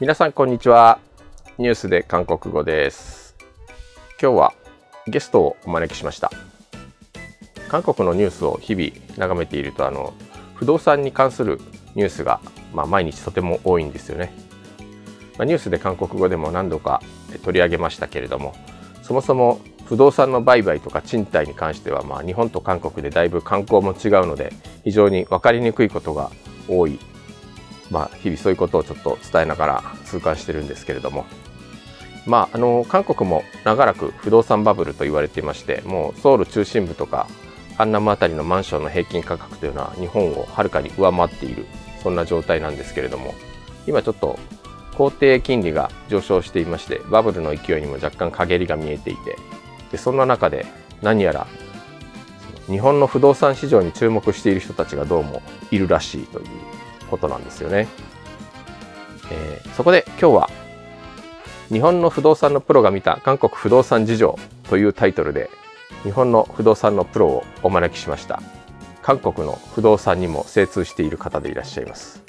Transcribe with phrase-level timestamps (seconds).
[0.00, 1.00] 皆さんこんにちは。
[1.58, 3.34] ニュースで韓国語です。
[4.22, 4.54] 今日は
[5.08, 6.30] ゲストをお招きしました。
[7.68, 10.14] 韓国のニュースを日々眺めているとあの
[10.54, 11.60] 不動産に関する
[11.96, 12.40] ニュースが、
[12.72, 14.32] まあ、毎日とても多いんですよね、
[15.36, 17.02] まあ、ニュースで韓国語でも何度か
[17.42, 18.54] 取り上げましたけれども
[19.02, 24.52] そもそも不動産の売買とか賃貸に関しては、まあ、日本と韓国でだいぶ観光も違うので
[24.84, 26.30] 非常に分かりにくいことが
[26.68, 27.00] 多い
[27.90, 31.26] まあ、日々そういうことをちょっと伝えながら痛感してるんですけれども、
[32.26, 37.26] まあ、あの韓国も長らく不動産バブルと言われていましてもうソウル中心部とか
[37.78, 41.66] カンナムあたりのマンションの平均価格というのは日本をはるかに上回っている
[42.02, 43.34] そんな状態なんですけれども。
[43.88, 44.38] 今ちょっと
[44.98, 49.36] 公定金利が上昇していましてバブルの勢いにも若干陰りが見えていて
[49.90, 50.66] でそんな中で
[51.00, 51.46] 何やら
[52.66, 56.46] 日本の不動産市場に注目している人たちがどうもいるらしいという
[57.08, 57.88] ことなんですよね。
[59.30, 60.50] えー、そこで今日は
[61.68, 64.38] 日本の不動産のプロが見た韓国不動産事情
[64.70, 65.50] というタイトルで
[66.02, 68.40] 日本の不動産のプロをお招きしました。
[69.02, 72.22] 韓国の不動産にも精通している方でいらっしゃいます。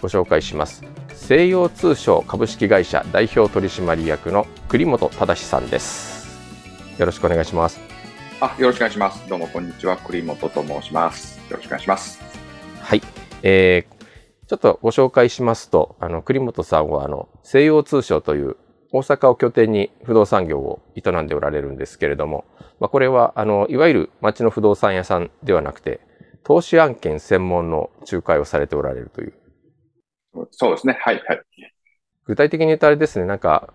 [0.00, 0.82] ご紹介します。
[1.14, 6.38] 西洋通商株式会社代表取締役の栗本忠さんです。
[6.98, 7.80] よろしくお願いします。
[8.40, 9.28] あよろしくお願いします。
[9.28, 9.96] どうもこんにちは。
[9.96, 11.38] 栗本と申します。
[11.50, 12.20] よろしくお願いします。
[12.80, 13.02] はい、
[13.42, 13.97] えー、
[14.48, 18.56] ちょっとご紹介しますと、あの、栗本さんは、あの、西洋通商という
[18.92, 22.46] 大阪を拠点に不動産業を営んでおられるんですけれども、
[22.80, 26.00] まあ、これは、あの、いわゆる町の不動産屋さんではなくて、
[26.44, 29.34] 投資案件専門の仲介をされておられるという。
[30.52, 30.96] そうですね。
[30.98, 31.42] はい、はい。
[32.24, 33.74] 具体的に言うとあれですね、なんか、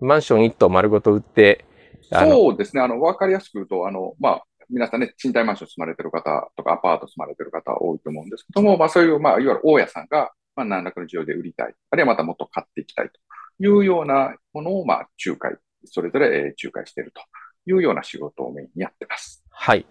[0.00, 1.64] マンション一棟丸ごと売って、
[2.10, 2.82] そうですね。
[2.82, 13.18] あの、わかりやすく言うと、あの、まあ、皆さんね、賃貸マンション住まれてる方とか、アパート住まれてる方多いと思うんですけども、まあそういう、まあいわゆる大家さんが、まあ何らかの需要で売りたい、あるいはまたもっと買っていきたいと
[13.64, 17.22] いうようなものを、まあ仲介、それぞれ仲介していると
[17.66, 19.42] いうような仕事をメインにやってます。
[19.50, 19.86] はい。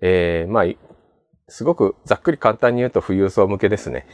[0.00, 0.64] えー、まあ、
[1.48, 4.06] すごくざっくり簡単に言うと富裕層向けですね。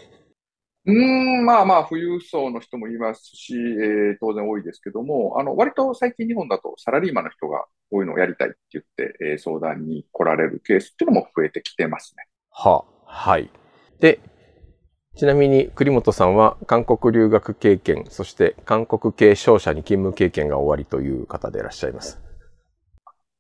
[0.89, 12.25] うん、まあまあ、富裕層の人もいますし、えー、当然多いですけども、あの、割と最近日本だとサラリーマンの人がこういうのをやりたいって言って、えー、相談に来られるケースっていうのも増えてきてますね。
[12.51, 13.51] はあ、はい。
[14.01, 14.19] で、
[15.15, 22.19] ちなみに栗本さんは韓国留学経験、そして韓国系商社に勤務経験が終わりという方でいらっしゃいます。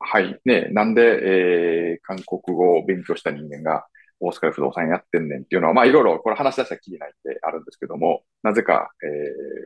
[0.01, 0.39] はい。
[0.45, 3.87] ね、なんで、えー、韓国語を勉強した人間が
[4.21, 9.07] 大阪で不動産やってんねんっていうのは、まあいろいろこれ話し出したらきりないってあるんですけども、なぜか、え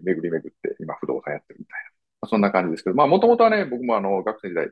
[0.01, 1.91] ー、巡り巡って今不動産やってるみたいな。
[2.23, 4.69] まあ、そんな感じですけど、まあもともとはね、僕もあの学生時代、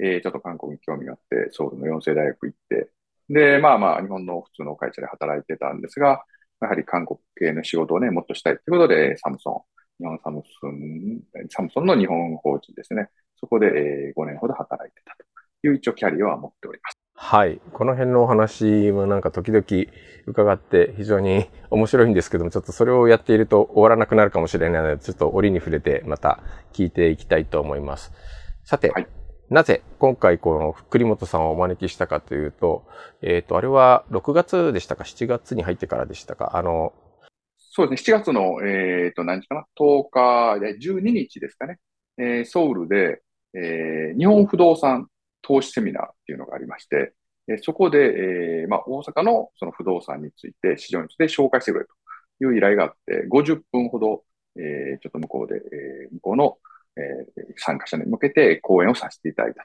[0.00, 2.90] えー、ちょっと韓国に興味があって、ソウルの四世大学行って、
[3.28, 6.24] で、まあまあ日本の普通の会社で働いてたんですが、
[6.60, 9.64] やはり韓国系の仕事をね、もっとしたいということで、サムソ
[10.00, 11.20] ン、日本サムソン、
[11.50, 13.08] サムソンの日本法人ですね。
[13.36, 15.24] そこで、えー、5年ほど働いてたと
[15.66, 17.09] いう一応キャリアは持っております。
[17.22, 17.60] はい。
[17.74, 19.62] この辺のお話もなんか時々
[20.26, 26.40] 伺って非常に 面白いんですけども、ちょっとそれをやっていると終わらなくなるかもしれないので、ちょっと折に触れてまた
[26.72, 28.10] 聞いていきたいと思います。
[28.64, 29.06] さて、はい、
[29.50, 32.86] なぜ今回この栗本さんをお招きしたかというと、
[33.20, 36.56] えっ、ー、と、あれは6月でしたか ?7 月に入ってからでしたか？
[36.56, 36.94] あの、
[37.58, 38.16] そうですね。
[38.16, 41.78] 7月の、えっ、ー、と、何日かな ?10 日で12日ですかね。
[42.16, 43.20] えー、ソウルで、
[43.52, 45.09] えー、日本不動産
[45.42, 47.14] 投資セミナーっていうのがありまして、
[47.48, 51.92] えそこで、えー、まあ、大阪のその不動産について、市場について紹介してくれと
[52.44, 54.24] いう依頼があって、50分ほど、
[54.56, 56.58] えー、ちょっと向こうで、えー、向こうの、
[56.96, 59.64] え、参加者に向けて講演をさせていただいた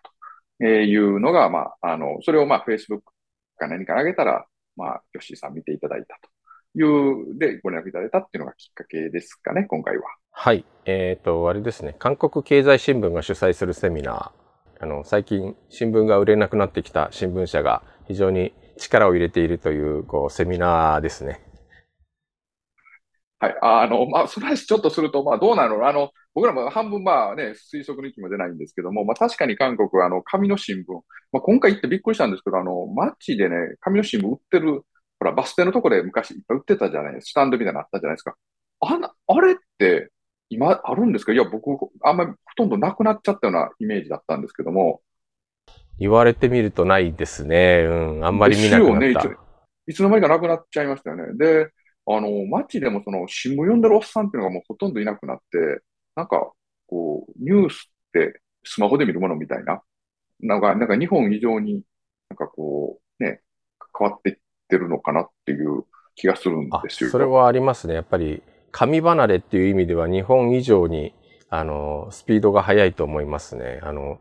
[0.59, 3.01] というのが、まあ、あの、それをまあ、Facebook
[3.57, 6.29] か何か上げたら、まあ、ヨッシーさん見ていただいたと
[6.79, 10.03] いう、で、ご連絡いただいたっていうのがきっかけですかね、今回は。
[10.31, 10.65] はい。
[10.85, 14.44] えっ、ー、と、あれですね、韓国経済新聞が主催するセミナー、
[14.79, 21.41] あの、最近新聞が売れなくなってきた新聞社が非常に力を入れているという、こう、セミナーですね。
[23.39, 23.57] はい。
[23.61, 25.87] あの、まあ、その話ちょっとすると、まあ、どうなの？
[25.87, 30.81] あの、僕らも半分、まあね、推測の域も出ないんですけども、まあ、確かに韓国は、あの、紙の新聞、
[31.31, 34.81] まあ、今回行ってびっくりしたんですけど、あの、街でね、紙の新聞売ってる、
[35.19, 37.29] ほら、バス停のとこで昔いっぱい売ってたじゃないですか。
[37.29, 38.35] スタンドみたいなのあったじゃないですか。
[38.81, 40.11] ああれって、
[40.49, 41.33] 今あるんですか？
[41.33, 41.67] いや、僕、
[42.03, 45.01] あんまりほとんどなくなっちゃったようなイメージだったんですけども。
[45.97, 47.85] 言われてみるとないですね。
[47.87, 49.29] うん、あんまり見なくなった。
[49.29, 49.35] ね、
[49.87, 51.37] いつの間にかなくなっちゃいましたよね。
[51.37, 51.71] で、
[52.07, 55.81] あの、街でもその新聞読んでるおっさんっていうのがもうほとんどいなくなって、
[56.15, 56.51] なんか、
[56.87, 59.81] こう、ニュースってスマホで見るものみたいな。
[60.41, 61.81] なんか、なんか日本以上に、
[62.29, 63.41] なんかこう、ね、
[63.97, 64.35] 変わっていっ
[64.67, 67.09] てるのかなっていう気がするんですよ。
[67.09, 67.93] それはありますね。
[67.93, 68.43] やっぱり
[68.75, 71.13] 紙離れっていう意味では日本以上に、
[71.49, 73.79] あの、スピードが速いと思いますね。
[73.81, 74.19] あの、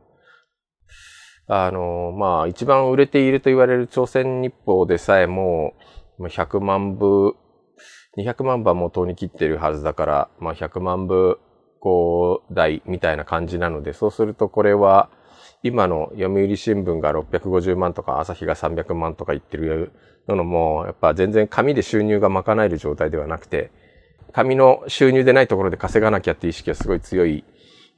[1.49, 5.75] あの、まあ、一番売れていると言われる朝鮮日報でさえも、
[6.21, 7.35] 100万部、
[8.17, 11.41] 200万部はもうとうに切ってるはずだから、まあ、100万部、
[11.81, 15.11] こう、台みたいな感じなので、そうするとこれは、
[15.65, 19.91] 今の読売新聞が650万とか朝日が300万とか言ってる
[20.29, 23.73] のも、やっぱ全然紙で収入が賄える状態ではなくて、
[24.35, 27.45] 紙の収入でないところで稼がなきゃっていう意識はすごい強い、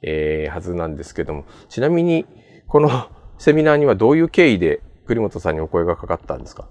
[0.03, 2.25] えー、はずなんですけども、ちなみに、
[2.67, 2.89] この
[3.39, 6.69] セミナーにはどういう経緯で栗本さんにお声がかかったんですか？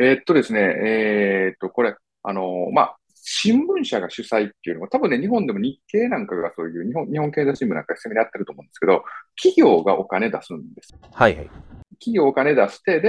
[0.00, 9.04] えー、っとですね、えー、っと、これ、あの、まあ、新聞社が主催っていうのは、多分ね、日本でも日経なんかがそういう日本、日本経済新聞なんかセミナーやってると思うんですけど、
[9.36, 10.94] 企業がお金出すんです。
[11.12, 11.50] はいはい。
[11.98, 13.08] 企業お金出して、で、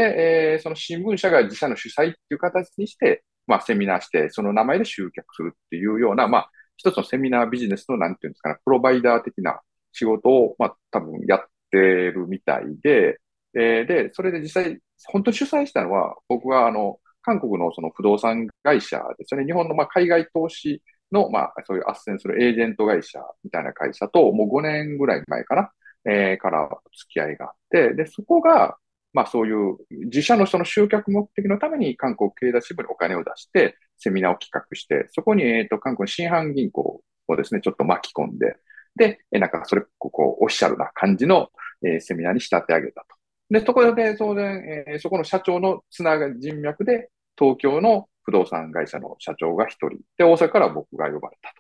[0.54, 9.60] えー、その新聞社が自社の主催っていう形にして、まあ、セミナーして、その名前で集客するっていうような、まあ、一つのセミナービジネスの、なんていうんですかね、プロバイダー的な
[9.92, 13.20] 仕事を、まあ、多分やってるみたいで、
[13.54, 19.46] えー、で、それで実際、本当に主催したのは、僕は、あの、韓国のその不動産会社ですよね。
[19.46, 20.82] 日本のまあ海外投資
[21.12, 25.72] の、まあ、そういう斡旋するエージェント会社みたいな会社と、もう5年ぐらい前かな、
[26.06, 28.78] えー、から付き合いがあって、で、そこが、
[29.14, 38.58] まあそういう自社のその集客目的のために韓国経済支部にお金を出して、セミナーを企画して、そこに、えっ、と、韓国の新阪銀行をですね、ちょっと巻き込んで、
[38.96, 41.50] で、えなんかそれ、ここ、オフィシャルな感じの、
[41.84, 43.08] え、セミナーに仕立て上げたと。
[43.50, 51.54] で、そこで当然、え、そこの社長のつながり人脈で、東京の不動産会社の社長が一人、で、大阪から僕が呼ばれた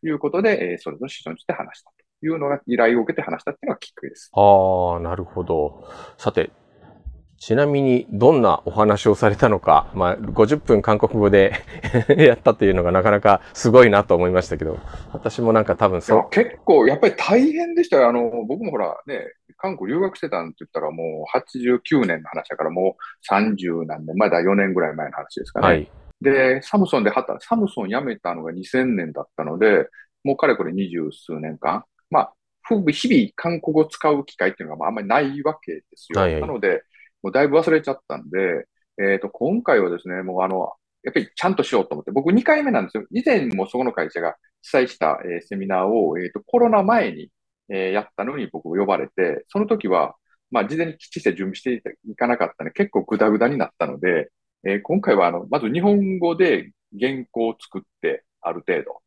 [0.00, 4.30] ということで、え、それぞれ市場にして話したというのが、依頼を受けて話したっていうのがきっかけです。
[4.32, 5.88] ああ、なるほど。
[6.18, 6.50] さて、
[7.46, 11.52] ちなみにどんなお話をされたのか、まあ、50分韓国語で
[12.18, 14.80] やったというのがなかなかすごいなと思いましたけど、
[15.12, 16.30] 私もなんか多分そう。
[16.30, 18.08] 結構、やっぱり大変でしたよ。
[18.08, 25.66] あの、僕もほらね、韓国留学してたんって言ったらもう89年の話だからもう30何年、まだ4年ぐらい前の話ですかね。
[25.68, 25.88] はい、
[26.20, 29.86] で、サムソンで働サムソン辞めたのが2000年だったので、
[30.24, 32.32] もうかれこれ二十数年間、まあ、
[32.68, 36.20] 日々韓国語を使う機会っていうのがあんまりないわけですよ。
[36.20, 36.82] はいはい、なので、
[37.22, 38.66] もうだいぶ忘れちゃったんで、
[38.98, 40.72] えっ、ー、と、今回はですね、もうあの、
[41.02, 43.04] やっぱりちゃんとしようと思って、僕2回目なんですよ。
[43.10, 47.30] 以前もそこの会社が主催した、えー、セミナーを、えっ、ー、と、コロナ前に、
[47.68, 50.16] えー、やったのに僕呼ばれて、その時は、
[50.50, 54.30] まあ、事前にきっちり準備していかなかったので、結構グダグダになったので、
[54.64, 59.00] えー、今回はあの、まず日本語で原稿を作って、ある程度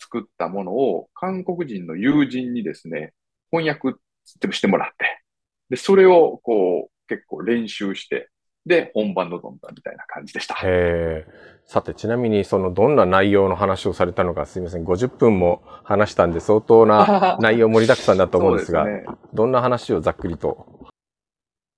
[0.00, 3.12] 作ったものを韓国人の友人にですね、
[3.50, 5.22] 翻訳してもらって、
[5.70, 8.30] で、それをこう、結構練習して、
[8.66, 10.54] で、本番臨んだみたいな感じでした。
[10.62, 11.26] へ
[11.64, 20.88] さて、ちなみに、その、どんな内容の話をされたのか、すみません、50分も話したんで、相当な内容盛りだくさんだと思うんですが、すね、どんな話をざっくりと？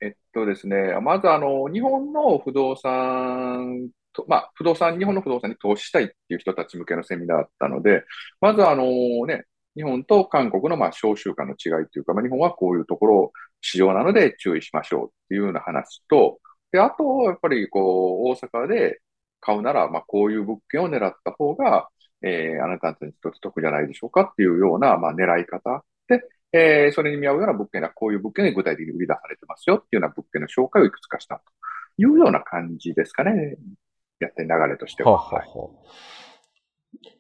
[0.01, 8.05] えっとですね、まず、あの、日本の不動産と、まあ、不動産、日本の不動産に投資したいっていう人たち向けのセミナーだったので、
[8.41, 8.85] まず、あの
[9.27, 9.45] ね、
[9.77, 16.39] 日本と韓国のまあ商習慣の違いというか、まあ、日本はこういうところ市場なので注意しましょうっていうような話と、
[16.73, 19.01] で、あと、やっぱりこう、大阪で
[19.41, 21.89] 買うなら、まあ、こういう物件を狙った方が、
[22.23, 31.43] えー、あなたたちにとって得じゃないでしょうかっていうような、まあ、狙い方で、えー、それに見合うような物件はこういう物件で具体的に売り出されてますよっていうような物件の紹介をいくつかしたと
[31.97, 33.57] いうような感じですかね。
[34.21, 35.13] やって流れとしては。
[35.13, 35.49] はははい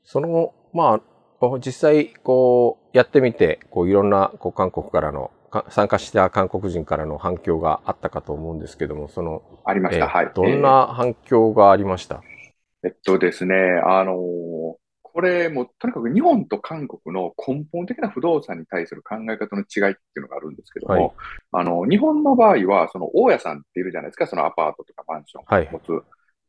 [0.04, 1.00] その、ま
[1.40, 5.30] あ、実際、こう、やってみて、こう、いろんな、こう、韓国からの
[5.68, 10.08] 参加した韓国人からの反響があったかと思うんですけども、その、ありました。
[10.08, 10.30] はい。
[10.34, 12.22] どんな反響がありました、
[12.82, 13.54] えー、えっとですね、
[13.84, 21.12] あのー、これもとにかく日本と韓国の根本的な不動産に対する考え方の違いっていうのがあるんですけども、はい、
[21.52, 25.92] あの、日本の場合は、その大家さんっているじゃないですか、そのアパートとかマンションを持つ。
[25.92, 26.02] はい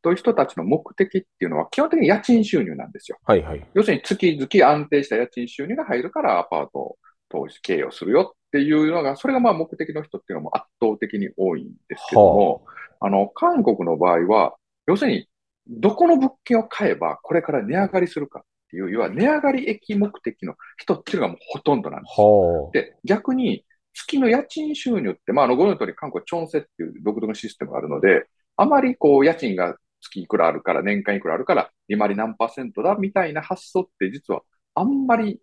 [0.04, 3.20] という人たちの目的っていうのは基本的に家賃収入なんですよ。
[3.24, 3.64] はいはい。
[3.76, 6.98] 要するに月々安定した家賃収入が入るからアパート
[7.30, 14.56] 投資経営をするよっていうのが、それがまあ目的の人っていうのも圧倒的に多いんですけども、はあ、あの、韓国の場合は、
[14.88, 15.28] 要するに、
[15.68, 22.72] どこの物件を買えばこれから値上がりするかっていう、要は値上がり益目的の人っていうのがもうほとんどなんですよ。
[22.74, 28.26] で、逆に、月の家賃収入って、まあ、あの、ご存知の通り、韓国はチョンセっていう独特のシステムがあるので、
[28.58, 34.42] あまりこう、家賃が月いくらあるから、年間いくらあるから、利回り何パーセントだみたいな発想って実は
[34.76, 35.40] あんまり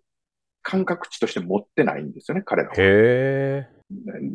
[0.62, 2.74] 感覚値として持ってないんですよね、彼らは。
[2.78, 3.66] へ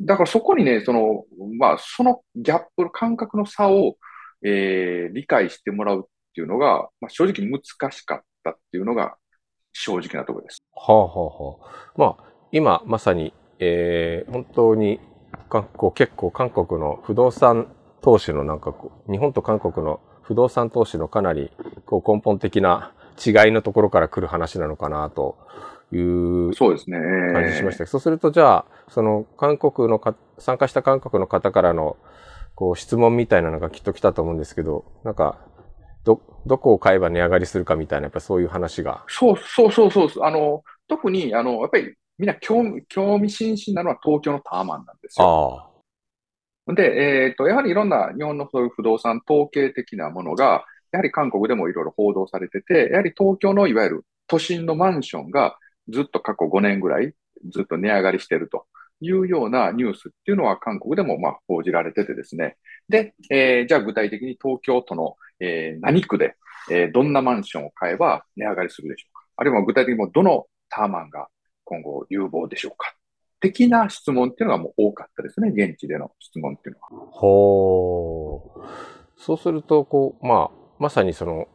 [0.05, 1.25] だからそこにね、その、
[1.59, 3.97] まあ、そのギャップ、感覚の差を、
[4.43, 6.03] えー、理解してもらうっ
[6.33, 7.61] ていうのが、まあ、正直難
[7.91, 9.15] しかっったっていうのが
[9.71, 10.61] 正直なところです。
[10.75, 11.93] はあはあはあ。
[11.97, 14.99] まあ、今まさに、えー、本当に
[15.49, 21.51] 韓国、結構韓国の不動産投資のなんかこう、日本と韓国の不動産投資のかなり
[21.85, 22.93] こう根本的な
[23.25, 25.37] 違いのところから来る話なのかなと
[25.97, 26.97] いうそうですね。
[27.33, 27.85] 感じしました。
[27.85, 31.97] そうするとじゃあ、その韓国のか、参加した韓国の方からの
[32.55, 35.39] こう質問みたいなのがきっと来たと思うんですけど、なんか、
[36.03, 39.03] ど、どこを買えば値上がりするかみたいな、やっぱそういう話が。
[39.07, 40.23] そうそうそうそう。
[40.23, 45.69] あの、特に、あの、やっぱりみんな興味興味津々なのは東京のタワマンなんですよ。
[46.67, 55.57] で、えっ、ー、と、やはりいろんな日本のそういう不動産統計的なものが、やはり韓国でもいろいろ報道されてて、やはり東京のいわゆる都心のマンションが
[55.89, 57.13] ずっと過去5年ぐらい
[57.51, 58.65] ずっと値上がりしてると
[59.01, 62.57] いうようなニュースっていうのは韓国でもまあ報じられててですね。
[62.89, 66.35] で、えー、じゃあ具体的に東京都の、えー、何区で、
[66.69, 69.25] えー、どんなマンションを買えば値上がりするでしょうか。
[69.37, 71.27] あるいは具体的にもどのターマンが
[71.65, 72.95] 今後有望でしょうか。
[73.39, 75.49] 的な質問っていうのがもう多かったですね。
[75.49, 77.05] 現地での質問っていうのは。
[77.11, 78.61] ほう。
[79.17, 81.47] そうすると、こう、まあ、まさにその、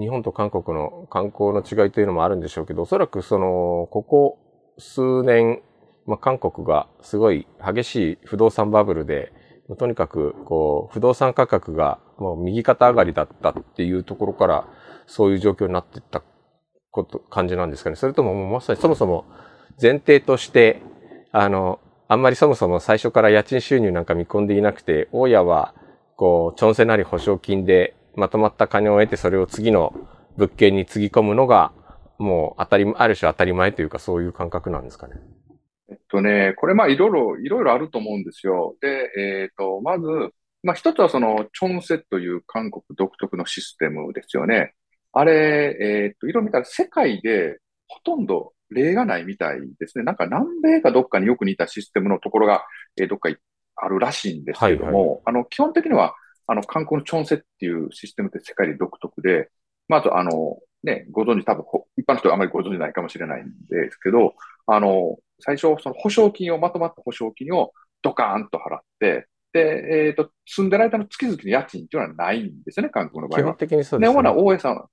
[0.00, 4.38] 日本と韓国の観光の違いというのもあるんでしょうけど、おそらくその、ここ
[4.78, 5.62] 数年、
[6.06, 9.32] まあ、韓国がすごい激しい不動産バブルで、
[9.78, 14.68] とにかく、こう、不動産価格がもう右肩上がりだったっていうところから、
[15.06, 16.22] そういう状況になっていった
[16.90, 17.96] こと、感じなんですかね。
[17.96, 19.26] それとももうまさにそもそも
[19.80, 20.82] 前提として、
[21.30, 21.78] あの、
[22.08, 25.74] あんまりそもそも最初から家賃収入なんか見込んでいなくて、大家は、
[26.16, 29.94] こう、チョンセなり保証金でまとまった金を得てそれを次の
[30.36, 31.72] 物件につぎ込むのが、
[32.18, 35.14] もう当たり、ある種当たり前というかそういう感覚なんですかね。
[35.90, 38.76] えっとね、これまあいろいろ、いろいろあると思うんですよ。
[38.80, 40.04] で、えっ、と、まず、
[40.62, 44.74] まあ一つはその、チョンセという韓国独特のシステムですよね。
[45.12, 47.58] あれ、えっ、と、いろいろ見たら世界で
[47.88, 50.04] ほとんど例がないみたいですね。
[50.04, 52.64] なんか南米かどっかによく似たシステムのところが、
[53.00, 53.30] えー、どっか
[53.76, 56.14] あるらしいんですけども、はいはい、あの、基本的には
[56.50, 59.50] あの、観光のチョンセっていうシステムって世界で独特で、
[59.86, 61.64] まあ、あと、あの、ね、ご存知、多分、
[61.96, 64.34] 一般の人はあまりご存知ないかもしれないんですけど、
[64.66, 73.44] あの、最初、その保証金を、まとまった保証金をドカーンと払って、で、えっ、ー、と、住んでる間の月々の家賃っていうのはないんですよね、韓国の場合は。
[73.44, 74.22] 基本的にそうですね。
[74.22, 74.86] で、大家さん、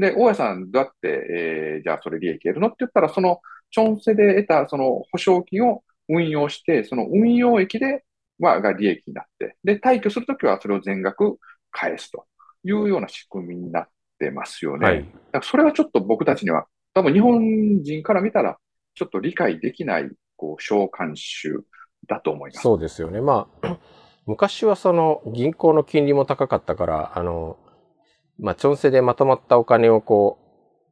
[0.00, 3.40] で、大家さんどうやって、えー、じゃあそれ利益得るのって言ったら、その、
[3.72, 8.04] チョンセで得たその保証金を運用して、その運用益で
[8.40, 11.38] は、が利益になって、で、退去するときはそれを全額
[11.70, 12.26] 返すと
[12.64, 13.88] いうような仕組みになっ
[14.18, 14.86] てますよね。
[14.86, 18.58] はい、だからそれはちょっと僕たちには、多分日本人から見たら、
[18.94, 21.64] ちょっと理解できない、こう、召喚集
[22.06, 22.62] だと思います。
[22.62, 23.20] そうですよね。
[23.20, 23.78] まあ、
[24.26, 27.58] 昔はその銀行の金利も高かったから、あの、
[28.38, 30.44] まあ、チョンセでまとまったお金をこう、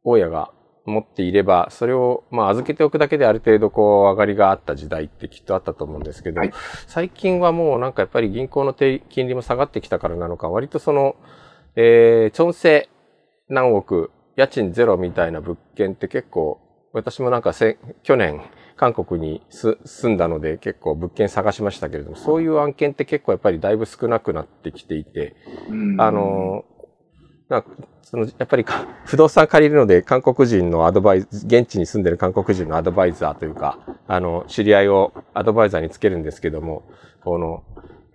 [0.04, 0.52] 大家が
[0.84, 6.52] 持っていれば、それを、まあ、預けておくだけである程度、こう、上がりがあった時代ってきっとあったと思うんですけど、はい、
[6.86, 11.16] 最近はもうなんかやっぱり銀行の金利も下がってきたからなのか、割とその、
[11.76, 12.88] えー、チョンセ
[13.48, 16.60] 何億、家賃ゼロみたいな物件って結構、
[16.92, 18.42] 私もなんかせ、去年、
[18.76, 19.76] 韓国に住
[20.08, 25.36] んだので結構物件探しましたけれども、そういう案件って結構やっぱりだいぶ少なくなってきていて、
[25.98, 26.64] あの、
[27.52, 27.64] ま
[28.02, 28.64] その、やっぱり
[29.06, 36.82] 不動産借りるので、韓国人のアドバイズ、現地に住んでる韓国人のアドバイザーというか、あの、知り合いをアドバイザーにつけるんですけども、
[37.24, 37.62] この、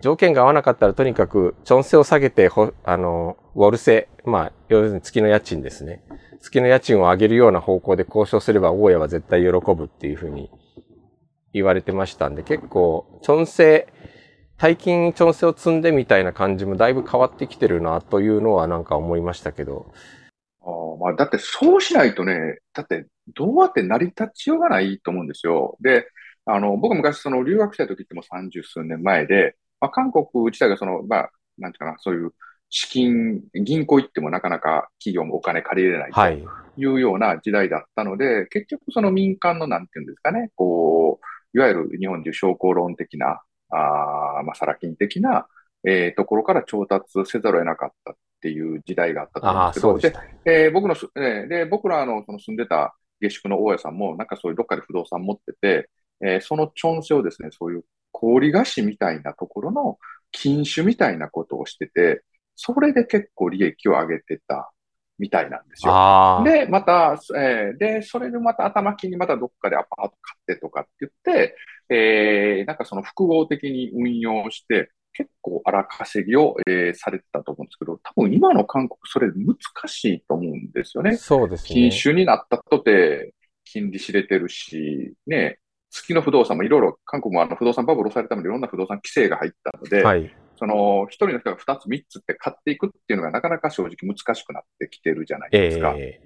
[0.00, 2.48] 条件が合わなかったらとにかく、チョンセを下げて、
[2.84, 6.04] あの、ウォルセ、まあ、要するに月の家賃ですね。
[6.40, 10.50] 月の家賃を上げるような方向で交渉すれば、大家は絶対喜ぶっていうふうに
[11.52, 13.88] 言われてましたんで、結構、チョンセ、
[14.58, 19.92] 大金調整を積んでみたいな感じもだいぶ変わってきてるなというのはなんか思いましたけど。
[20.60, 20.66] あ
[21.00, 25.76] まあ、だってそうしないとね、だってどうやって成り立ちようがないと思うんですよ。
[25.80, 26.08] で、
[26.44, 32.32] あの、僕昔その留学した時っても三十数年前で、まあ、韓国自体がその、まあ、なんていうかな、そういう
[32.68, 45.46] 資金、銀行行ってもなかなか企業もお金借りれないというような時代だったので、はい、結局その民間のなんていうんですかね、こう、いわゆる日本でいう商工論的なあまあ、サラ金的な、
[45.84, 59.98] えー、ところから調達せざるを得なかったっていう時代があったと思うんですけど、で、えー、僕の、えー、で、僕らのその住んでた下宿の大家さんも、なんかそういうどっかで不動産持ってて、えー、そのチョンセをですね、そういう氷菓子みたいなところの
[60.32, 62.22] 禁酒みたいなことをしてて、
[62.56, 64.72] それで結構利益を上げてた
[65.18, 65.92] みたいなんですよ。
[66.44, 71.56] で、また、えー、で、それでまた頭金にまたどっかでアパート買ってとかって言って、
[71.90, 81.16] えー、なんかその複合的に運用して、結構荒稼ぎを、えー、されてたと思うんですけど、多分今の韓国それ難しいと思うんですよね。
[81.16, 81.68] そうですね。
[81.68, 85.58] 禁酒になったとて、金利知れてるし、ね、
[85.90, 95.94] 月の不動産もいろいろ、韓国もあの不動産バブルをされるためにいろんな不動産規制が入ったので、はい、その一人の人が二つ三つって買っていくっていうのがなかなか正直難しくなってきてるじゃないですか。
[95.96, 96.20] え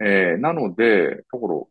[0.00, 1.68] ー、えー、なので、ところ、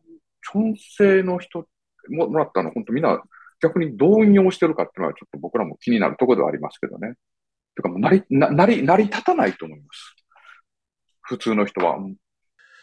[0.52, 1.66] チョンセの人
[2.10, 3.22] ももらったの、本当みんな
[3.60, 7.14] 逆にどう運用してるかっていうのはちょっと僕らも気になるところではありますけどね。
[7.74, 10.16] てかもう成り、な、成り、成り立たないと思います。
[11.22, 11.98] 普通の人は。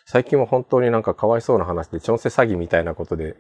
[0.06, 3.36] 最近も本当になんかかわいそうな話で、チョンセ詐欺みたいなことで、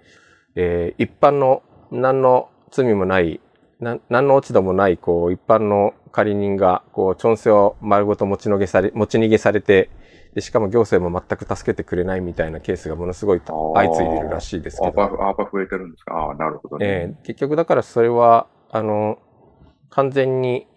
[0.55, 3.39] えー、一般の何の罪もない、
[3.79, 9.89] な何の落ち度もない、こう、一般の借り人が、こう、チョンセを丸ごと持ち逃げされ、持ち逃げされて、
[10.33, 15.01] で、しかも行政も全く助けてくれないみたいなケースがものすごい相次いでるらしいですけど。
[15.01, 16.15] ああ、あ増えてるんですか？
[16.15, 16.85] ああ、なるほどね。
[16.85, 19.19] えー、結局だからそれは、あの、
[19.89, 20.67] 完全に、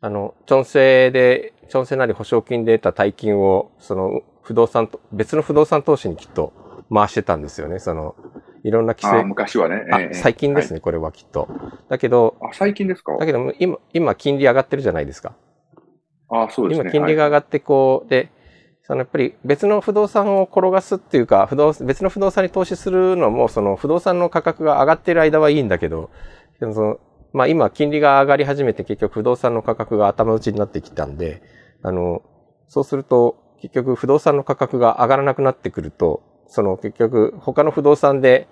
[0.00, 6.52] あの、チョンセで、チョンセなり保証金で得た大金を、その、不動産と、別の不動産投資にきっと
[6.92, 7.78] 回してたんですよね。
[7.78, 8.14] その、
[8.62, 9.24] いろんな規制。
[9.24, 9.84] 昔はね。
[9.90, 11.48] えー、最近ですね、はい、これはきっと。
[11.88, 13.16] だけど、あ、最近ですか？
[13.18, 15.34] だけど、今、今、金利上がってるじゃないですか。
[16.28, 16.90] あそうですね。
[16.90, 18.30] 今、金利が上がって、こう、はい、で、
[18.90, 26.10] そのやっぱり別の不動産を転がすっていうか、不動別の不動産に投資するのも、その不動産の価格が上がっている間はいいんだけど、
[26.58, 26.98] その
[27.32, 31.40] まあ今金利が上がり始めて結局不動産の価格が頭打ちになってきたんで、
[31.84, 32.22] あの、
[32.66, 38.48] そうすると結局不動産の価格が上がらなくなってくると、その結局他の不動産で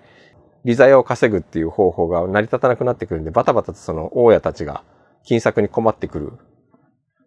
[0.63, 4.85] 利ザヤを稼ぐっていう方法が成り立たなくなってくるんで、バタバタとその大家たちが
[5.25, 6.31] 金策に困ってくる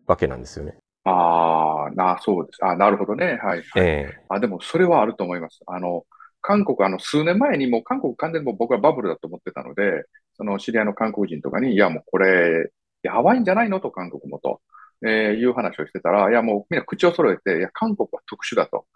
[0.06, 0.81] わけなんですよね。
[1.04, 2.64] ああ、な、そうです。
[2.64, 3.38] あなるほどね。
[3.42, 3.62] はい、はい。
[3.76, 5.60] えー、あ、でもそれはあると思います。
[5.66, 6.04] あの、
[6.40, 10.04] 韓国、あの、数年前にも韓国完全に僕はバブルだと思ってたので、
[10.34, 12.70] その知り合いの韓国人とかに、いやもうこれ、
[13.02, 13.80] やばいんじゃないの？
[13.80, 14.60] と、韓国もと、
[15.04, 18.86] えー、いう話をしてたら、いやもうみんな口を揃えて、いや、韓国は特殊だと。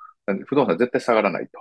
[0.47, 1.53] 不動産絶対下がらないと。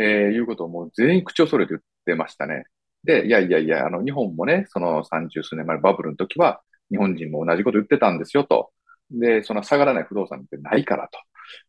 [0.00, 2.64] えー、いうことをもう全員口を揃えて言ってましたね。
[3.04, 8.70] で、いやいやいや、あの、日本もね、その30数年前のバブルの時は、日本人も同じこと言ってたんですよと。
[9.10, 11.18] で、その下がらない不動産ってないからと。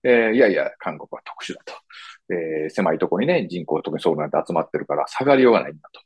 [0.04, 1.74] えー、いやいや、韓国は特殊だと。
[2.30, 6.02] えー、狭いところにね、人口、特にソウルなんて集まってるから下がりようがないんだと。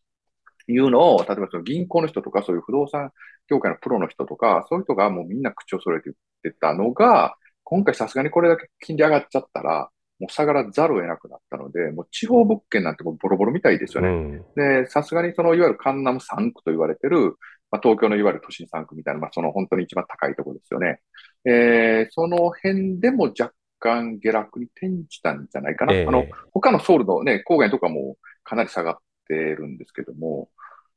[0.68, 3.12] いうのを、例えばその銀行の人とか、そういう不動産
[3.50, 6.12] 業界のプロの人とか、そういう人がもうみんな口を揃えて
[6.44, 9.90] 言ってたのが、今回さすがにこれだけ金利上がっちゃったら、
[10.20, 14.10] もう下がらざるを得なくなったので、もう地方物件なんてもうボロボロみたいですよね。
[14.10, 17.38] うん、で、さすがにそのいわゆるカンナム3区と言われてる、
[17.72, 21.00] まあ、東京のいわゆる都心3区みたいな、まあ、その本当に一番高いところですよね。
[21.46, 25.94] えー、その辺でも若干下落に転じたんじゃないかな。
[25.94, 30.50] えー、あの、他のソウルのね、郊外とかもかなり下がってるんですけども、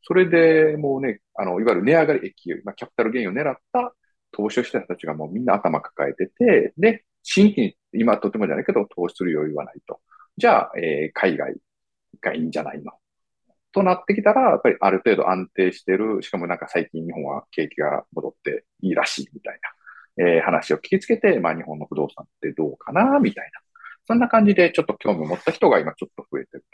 [0.03, 3.95] それでもうね、あの、いわゆる値上がり益、まあ、キャピタルゲインを狙った
[4.33, 10.01] 投資をした人たちがもうみんな頭抱えてて、で、新規に今とてもじゃないけど投資する余裕はないと。
[10.37, 11.55] じゃあ、えー、海外
[12.21, 12.93] がいいんじゃないの？
[13.75, 19.59] となってきたら、やっぱりある程度安定してる、しかもなんか最近日本は景気が戻っていいらしいみたい
[20.17, 23.61] な、えー、話を聞きつけて、まあ日本の不動産ってどうかな、みたいな。
[24.07, 26.65] そんな感じでちょっと興味を持った人が今ちょっと増えてる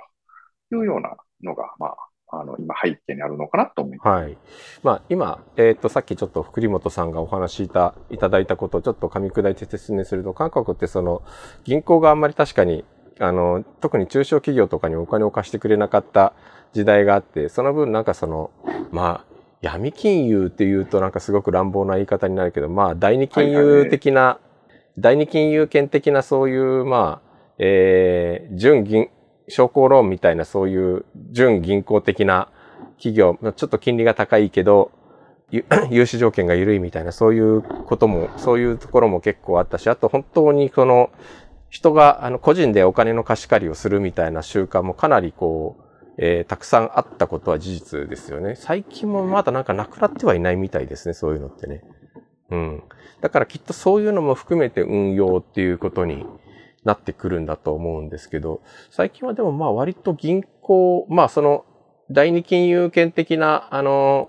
[0.69, 1.97] というようなのが、まあ、
[2.33, 4.09] あの、今背景にあるのかなと思います。
[4.09, 4.39] はい。
[4.83, 11.23] まあ、今、えっ、ー、と、さっきちょっと栗本さんがお話しいた、いただいたことをちょっと噛み砕いて説明すると、韓国ってその、
[11.65, 12.85] 銀行があんまり確かに、
[13.19, 16.33] あの、特に中小企業とかにお金を貸してくれなかった
[16.73, 18.51] 時代があって、その分なんかその、
[18.91, 19.31] まあ、
[19.61, 24.39] 闇金融っていうとなんかすごく乱暴な言い方になるけど、まあ、第二金融的な、
[24.99, 29.09] 第二金融圏的なそういう、まあ、えー、純銀、
[29.49, 32.49] 商工ローンみたいなそういう純銀行的な
[32.97, 34.93] 企業、ちょっと金利が高いけど、
[35.91, 41.11] 融資条件が緩いみたいな、そういうことも、そういうところも結構あったし、あと本当にこの、
[41.71, 45.83] 人が、あの、個人でお金の貸し借りをするみたいな習慣もかなりこう、
[46.23, 48.55] えー、たくさんあったことは事実ですよね。
[48.55, 51.83] 最近もまだなんかなくなってはいないみたいですね、そういうのってね。
[52.51, 52.83] うん。
[53.23, 56.27] だからきっとそういうのも含めて運用っていうことに
[56.85, 61.65] なってくるんだと思うんですけど、最近はでもまあ割と銀行、まあその
[62.11, 64.29] 第二金融圏的な、あの、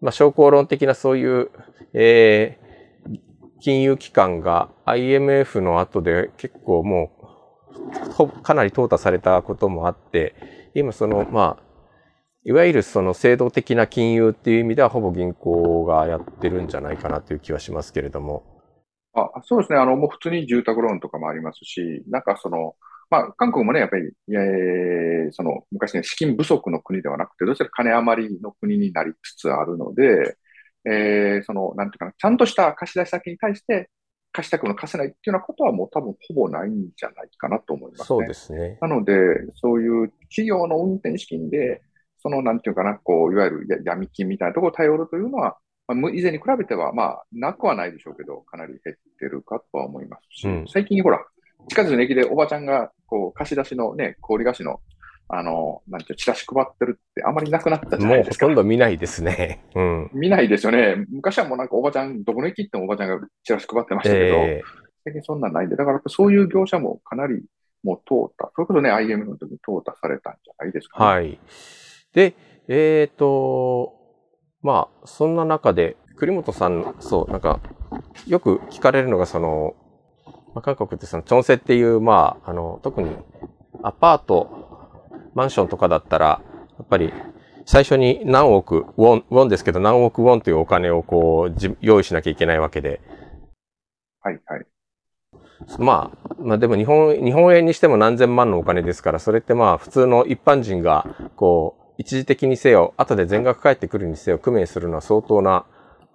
[0.00, 1.50] まあ商工論的なそういう、
[1.92, 3.18] えー、
[3.60, 7.10] 金融機関が IMF の後で結構も
[8.20, 11.62] うかなり淘汰されたこともあって、今その、まあ、
[12.44, 18.44] いわゆるその制度的な金融っていう意味ではほぼ銀行がやってるんじゃないかなという気はしますけれども。
[19.14, 19.78] あそうですね。
[19.78, 22.74] あの、もう普通に住宅ローンとかもありますし、なんかその、
[23.10, 30.36] まあ、韓国もね、やっぱり、えー、その、昔ね、資金不足の国ではなくて、どちらか金余りの国になりつつあるので、
[30.86, 33.90] えー、その、なんていうかな、ちゃんとした貸し出し先に対して、
[34.32, 38.06] 貸したくの貸せないっていうようなことはもう多分ほぼないんじゃないかなと思いますね。
[38.06, 38.78] そうですね。
[38.80, 39.12] なので、
[39.54, 41.82] そういう企業の運転資金で、
[42.18, 51.24] その、なんていうかな、こう、いわゆる闇金みたいなところを頼るというのは、まあ、以前に比べては、まあ、なくはないでしょうけど、かなり減ってるかとは思いますし、うん、最近ほら、
[51.68, 54.80] 地下鉄の駅でおばちゃんが、こう、貸し出しのね、氷菓子の、
[55.34, 58.46] あの、なんていう、チラシ配ってるってあまりなくなったじゃないですか。
[58.46, 59.64] もうほとんど見ないですね。
[59.74, 60.10] うん。
[60.12, 61.06] 見ないですよね。
[61.08, 64.68] 昔はもうなんかおばちゃん、どこの駅行ってもおばちゃんがチラシ配ってましたけど、えー、
[65.04, 67.42] 最近そんなんないんで、だからそういう業者もかなり
[67.82, 68.52] もう通った。
[68.54, 71.40] それこそね、IM の時に淘汰されたんじゃないですか、ね、はい。
[72.12, 72.34] で、
[72.68, 73.94] えっ、ー、と、
[74.60, 77.60] まあ、そんな中で、栗本さん、そう、なんか、
[78.26, 79.74] よく聞かれるのが、その、
[80.54, 83.16] まあ、韓国ってその、チョンセっていう、まあ、あの、特に
[83.82, 84.81] アパート、
[85.34, 86.26] マンションとかだったら、
[86.78, 87.12] やっぱり、
[87.64, 93.00] 最初に何億、ウォン、ウォンですけど、何億ウォンというお金をこう、用意しなきゃいけないわけで。
[94.20, 94.66] はいはい。
[95.78, 105.64] まあ、まあでも日本、日本円にしても何千万のお金ですから、それってまあ普通の一般人が、こう、一時的にせよ、後で全額返ってくるにせよ、工面するのは相当な、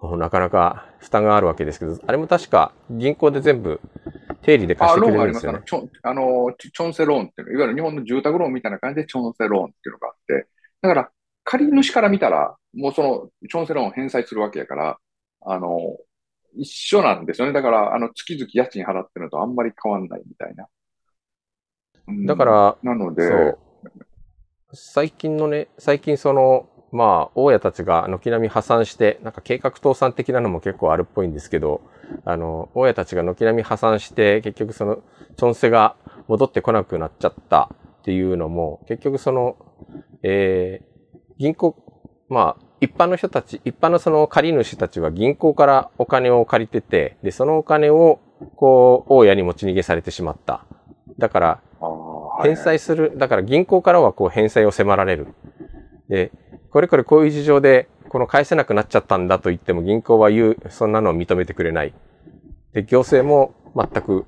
[0.02, 3.80] なかなか負担があるわけですけど、あれも確か銀行で全部
[4.42, 5.62] 定理で貸してくれるんですよね。
[6.02, 10.46] あの、チョンセローンっていうの、いわゆる日本の住宅ローンみたいな感じでチョンセローンっていうのがあって、
[10.80, 11.10] だから
[11.44, 14.98] 借り主から見たら、もうそのチョンセローンを返済するわけやから、
[15.40, 15.96] あの、
[16.56, 17.52] 一緒なんですよね。
[17.52, 20.66] だから、あの、月々家賃払ってるのとあんまり変わんないみたいな。
[22.26, 23.56] だから、なので、
[24.72, 31.82] 最近のね、最近その、まあ、大家たちが軒並み破産して、なんか計画倒産的なのも結構あるっぽいんですけど、
[32.24, 34.98] あの、大家たちが軒並み破産して、結局その、
[35.36, 35.96] チョンセが
[36.26, 37.70] 戻ってこなくなっちゃった
[38.00, 39.56] っていうのも、結局その、
[40.22, 41.76] えー、銀行、
[42.28, 48.20] まあ、一般の人たち、一般のその借り主たちは銀行からお金を借りてて、で、そのお金を、
[48.56, 50.64] こう、大家に持ち逃げされてしまった。
[51.18, 51.60] だから、
[52.42, 55.34] 返済する、だから銀行からはこう返済を迫られる。
[56.08, 56.30] で、
[56.70, 61.94] これこれこういう事情で、この返せなくなっちゃったんだと言っても銀行は言う、そんなのを認めてくれない。
[62.72, 64.26] で、行政も全く、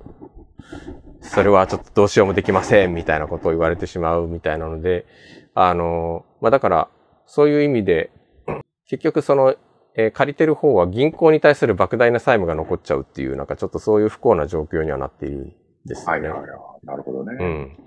[1.21, 5.05] それはちょっとどうしようもできません、みたいなことを言われてしまうみたいなので、
[5.53, 6.89] あの、まあ、だから、
[7.25, 8.11] そういう意味で、
[8.87, 9.55] 結局その、
[9.95, 15.53] えー、借りてる方は銀行に対する莫大な債務が残っちゃうっていう、なんかちょっとそういう不幸な状況にはなっている
[15.85, 16.11] ですね。
[16.11, 16.85] はいはいはい。
[16.85, 17.37] なるほどね。
[17.39, 17.77] うん。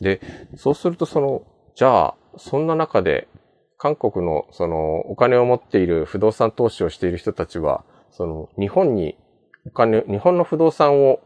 [0.00, 0.20] で、
[0.56, 1.42] そうするとその、
[1.74, 3.28] じゃあ、そんな中で、
[3.78, 9.16] 韓国のそのお金を持っている不動産投資をしている人たちは、その日本に
[9.66, 11.20] お金、日本の不動産を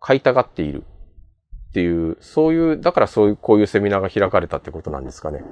[0.00, 0.84] 買いたがっている
[1.70, 5.44] っていう、そういう、だからそういう、こういうセミナーが開かれたってことなんですかね。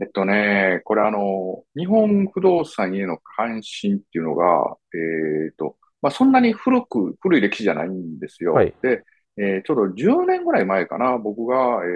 [0.00, 8.54] えっとね、これあの、日本不動産への関心っていうのが、えっ、ー、と、まあ、そんなに古く、古い歴史じゃないんですよ。
[8.54, 9.02] はい、で、
[9.36, 11.88] えー、ちょうど10年ぐらい前かな、僕が、え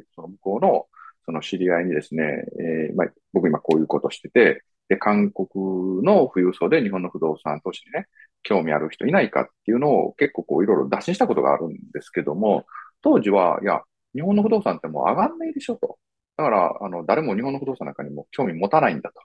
[0.00, 0.86] ー、その向こうの、
[1.30, 8.08] その知り合いにですね、えー、まあ、僕今こういうことしてて、で、韓国の富裕層で日本の不動産投資にね、
[8.42, 12.66] 興味ある人いないかっていうのを結構こういろいろ打診したことがあるんですけども、
[13.00, 15.98] 当時は、いや、日本の不動産ってもう上がんないでしょと。
[16.36, 19.20] だから、あの、誰も日本の不動産なんかにも興味持たないんだと。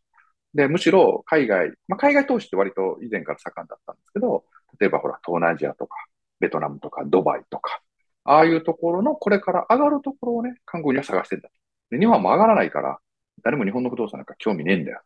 [0.53, 4.45] で、むしろ海外、まあ、海外投資って割と以前から盛んだったんですけど、
[4.79, 5.95] 例えばほら、東南アジアとか、
[6.39, 7.81] ベトナムとか、ドバイとか、
[8.23, 11.55] ああいうところのこれから上がるところをね、韓国には探してんだと
[11.89, 11.99] で。
[11.99, 12.99] 日本はもう上がらないから、
[13.43, 15.01] 誰も日本の不動産なんか興味ねえんだよ、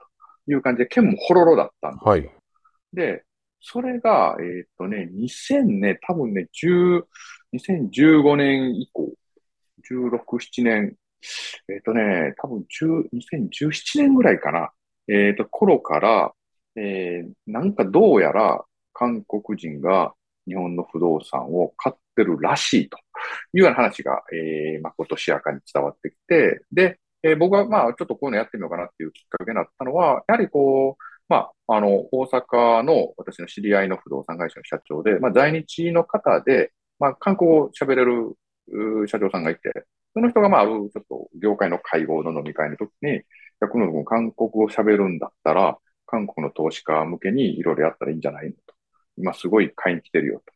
[0.45, 2.11] という感じで、県もほろろだったんですよ。
[2.11, 2.29] はい、
[2.93, 3.23] で、
[3.61, 7.03] それが、えー、っとね、2000ね、多分ね、10、
[7.53, 9.11] 2015年以降、
[9.89, 10.95] 16、7年、
[11.67, 14.71] えっ、とね、多分2017年ぐらいかな。
[15.07, 16.33] えっ、ー、と、頃から、
[16.75, 18.63] えー、なんかどうやら
[18.93, 20.13] 韓国人が
[20.49, 22.97] 日本の不動産を買ってるらしいと
[23.53, 38.35] いうような話が、えー、まことしやかに伝わってきて、で、えー、僕はまあちょっとこういうのやってみようかなっていうきっかけになったのは、やはりこう、まあ、あの、大阪の私の知り合いの不動産会社の社長で、まあ、在日の方で、まあ、韓国語喋れる
[39.07, 43.21] 社長さんがいて、その人がまあ、あるちょっと業界の会合の飲み会の時に、
[43.59, 48.78] この韓国語喋るんだったら、韓国の投資家向けにいろいろやったらいいんじゃないのと。
[49.19, 50.53] 今すごい買いに来てるよと。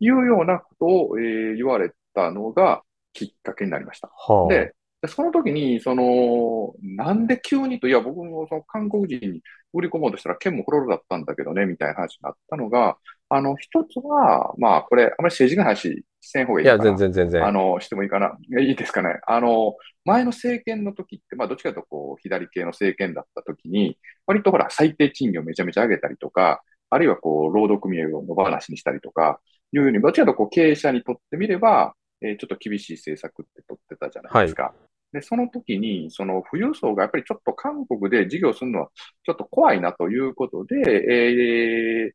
[0.00, 4.08] いうようなことを、えー、言われたのがきっかけになりました。
[4.08, 4.74] はあ、で、
[5.08, 12.96] その時に、その、なんで急にと、いや、僕もその韓国人に売り込もうとしたら、剣もほろろだったんだけどね、みたいな話になったのが、
[13.28, 16.90] あの、一つは、まあ、これ、あまり政治の話せん方がいいや、いかな。
[16.90, 17.44] 全然全然。
[17.44, 18.36] あの、してもいいかな。
[18.60, 19.20] いいですかね。
[19.26, 26.62] あの、前の政権の時って、まあ、どっちかというと、こう、左系の政権だった時に、割とほら、最低賃金をめちゃめちゃ上げたりとか、
[26.94, 29.40] あるいはこう、労働組合を野放しにしたりとか、
[29.72, 34.72] いうふうに、どっちかというと、こう、経営者にとってみれば、えーちょっと厳しい政策って取ってたじゃないですか。
[35.12, 38.90] で、その時に、その富裕層がやっぱりちょっと韓国で事業するのは
[39.24, 40.76] ちょっと怖いなということで、
[41.10, 42.12] えー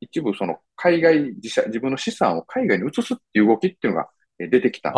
[0.00, 4.08] 一部その海外自社、自分の資産を海外に移すっていう動きっていうのが
[4.38, 4.90] えー出てきた。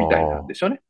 [0.00, 0.80] みたいなんですよね。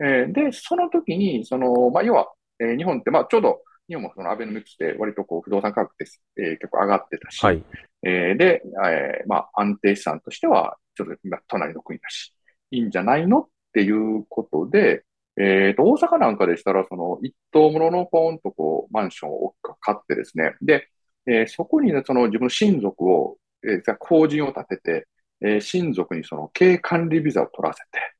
[0.00, 6.06] えーで、その時に、その、まあ、要は、えー日本って、まあ、ちょうど、日本もそのアベノミクスで割とこう不動産価格って、
[6.38, 7.64] えー結構上がってたし、はい。
[8.04, 12.32] えーで、えーまあ、安定資産としては、ちょっと今、隣の国だし、
[12.70, 15.04] いいんじゃないのっていうことで、
[15.36, 20.88] えっと、大阪なんかでしたら、その、一棟もののポーンとこう、マンションを買ってですね、で、
[21.26, 25.08] えーそこにね、その自分の親族を、えー、法人を立てて、
[25.42, 28.14] えー親族にその経営管理ビザを取らせて、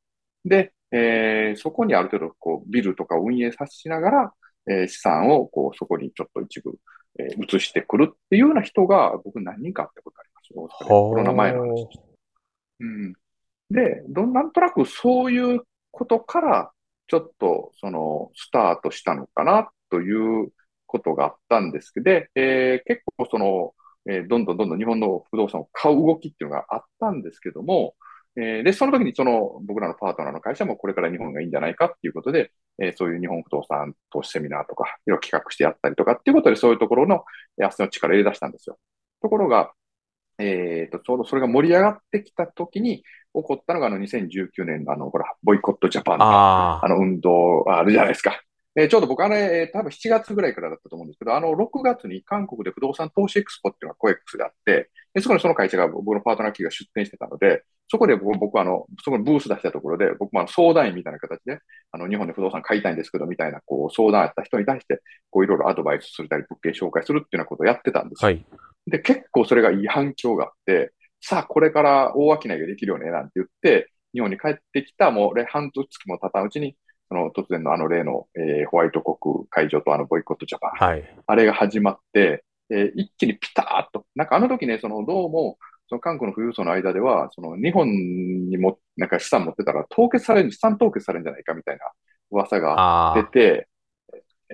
[0.44, 4.35] で、えーそこにある程度、こう、ビルとかを運営させながら、
[4.68, 6.75] えー資産を、こう、そこにちょっと一部、
[7.18, 10.53] えー移してくるっていうような人が、僕何人か会ったことあります。
[10.55, 11.88] 大阪でコロナ前の話。
[12.81, 13.12] うん。
[13.70, 16.73] で、どんなんとなくそういうことから、
[17.09, 20.53] ちょっと、その、スタートしたのかな、という
[20.87, 23.75] ことがあったんですけど、で、えー結構その、
[24.09, 27.94] えーどんどんどんどん日本の不動産を買う動きっていうのがあったんですけども、
[28.37, 37.25] えーで、その時にその僕らのパートナーの会社もこれから日本がいいんじゃないかっていうことで、えーそういう日本不動産投資セミナーとか、いろいろ企画してやったりとかっていうことで、そういうところの
[37.59, 38.79] 安の力を入れ出したんですよ。
[39.23, 39.73] ところが、
[40.38, 43.05] えーと、ちょうどそれが盛り上がってきた時に起
[43.43, 48.40] こったのが、あの、2019年のあの、ほら、ボイコットジャパンのああの運動あるじゃないですか。
[48.76, 61.59] えーちょうど僕あれ、えー多分7月ぐらいからだったと思うんですけど、あの6月に韓国で不動産投資エクスポっていうのがコエックスであって、でそこにその会社が僕のパートナー企業が出店してたので、そこで僕僕はあの、そこにブース出したところで、僕もあの相談員みたいな形で、
[61.90, 68.28] あの日本で不動産買いたいんですけど、みたいなこう相談やった人に対して、こういろいろアドバイスするたり、物件紹介するっていうようなことをやってたんですよ。
[68.28, 68.44] はい。
[68.87, 76.76] で、結構それがいい反響があって、さあ、これから大商いができるよね、なんて言って、日本に帰ってきた、もう、半月も経たんうちに、
[77.11, 81.16] その突然のあの例の、えーホワイト国会場とあのボイコットジャパン、はい。
[81.27, 91.83] あれが始まって、えー一気にピターっと、なんかあの時ね、そのどうも、その韓国の富裕層の間では、その日本にも、なんか資産持ってたら凍結される、資産凍結されるんじゃないかみたいな
[92.31, 93.12] 噂が。
[93.16, 93.68] 出て、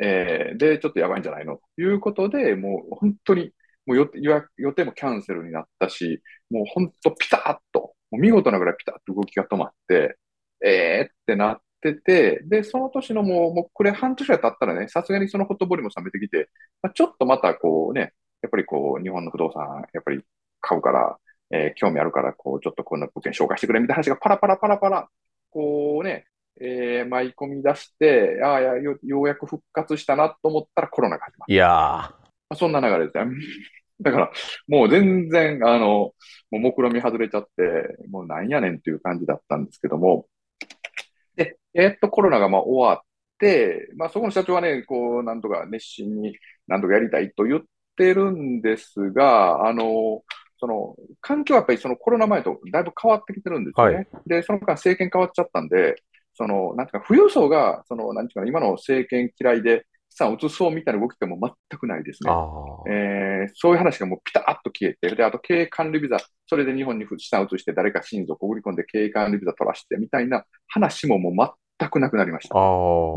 [0.00, 1.60] えーで、ちょっとやばいんじゃないの？
[1.76, 3.50] ということで、もう本当に、
[3.84, 4.08] もう予
[4.56, 10.16] 予定もキャンセルになったし、もう本当ピタッと、もう見事なぐらいピタッと動きが止まって、
[10.64, 16.50] えーってなってて、で、その年のもう、もうこれ半年ぐらい経ったらね、さすがにそのホットボリも冷めてきて、
[16.82, 18.12] まあ、ちょっとまたこうね、
[18.42, 20.22] やっぱりこう、日本の不動産、やっぱり
[20.60, 21.18] 買うから、
[21.50, 25.08] えー興味あるから、こう、ちょっとこんな物件紹介してくれみたいな話がパラパラパラパラ、
[25.50, 26.26] こうね、
[26.60, 31.52] えー舞い込み出して、ああ、やよ、ようやく復活したなと思ったらコロナが始まった。
[31.52, 31.70] いやー。
[31.70, 32.10] ま
[32.50, 33.32] あそんな流れですね。
[34.00, 34.32] だから、
[34.68, 36.14] もう全然、あの、も
[36.52, 40.26] う目論見外れちゃって、もうなんやねんっていう感じだったんですけども、
[41.76, 43.00] で、えーっと、コロナがまあ終わっ
[43.38, 46.36] て、まあそこの社長はね、こう、なんとか熱心に
[46.66, 47.62] なんとかやりたいと言っ
[47.96, 50.22] てるんですが、あの、
[50.58, 53.96] その、環境はやっぱりそのコロナ前とだいぶ変わってきてるんですよね。
[53.96, 55.96] はいで、その間政権変わっちゃったんで、
[56.34, 62.30] その、なんていうか、富裕層が、その、なんていうかな、今の政権嫌いで資産を移そうみたいな動きってもう全くないですね。
[62.88, 71.34] えーそういう話がもうピタッと消えて、で、あと経営管理ビザ、それで日本に資産を移して誰か親族を売り込んで経営管理ビザ取らしてみたいな話ももう
[71.78, 72.56] 全くなくなりました。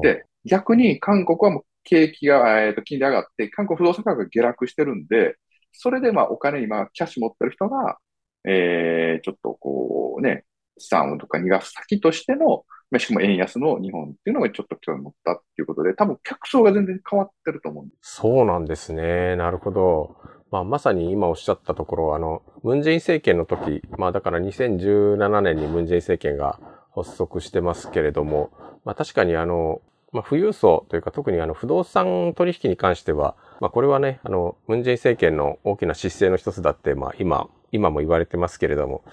[0.01, 5.35] で、逆に韓国はもう景気が、えーと金利上がって、韓国不動産価格が下落してるんで、
[5.71, 7.97] それでまあお金今、キャッシュ持ってる人が、
[8.45, 10.45] えーちょっとこうね、
[10.77, 18.15] 資産をとか逃がす先としての、まあしかも円安の日本っていうのがちょっと興味持ったっていうことで、多分客層が全然変わってると思うんです。
[18.15, 19.35] そうなんですね。
[19.35, 20.17] なるほど。
[20.51, 26.59] まあ、まさに今おっしゃったところ、あの、ムンジェイン政権の時、まあだから2017年にムンジェイン政権が
[26.95, 28.49] 発足してますけれども、
[28.83, 29.81] まあ確かにあの、
[30.11, 39.03] まあ富裕層というか特にあの不動産取引に関しては、まあこれはね、あの、ムンジェイン政権の大きな姿勢の一つだって、まあ今、今も言われてますけれども、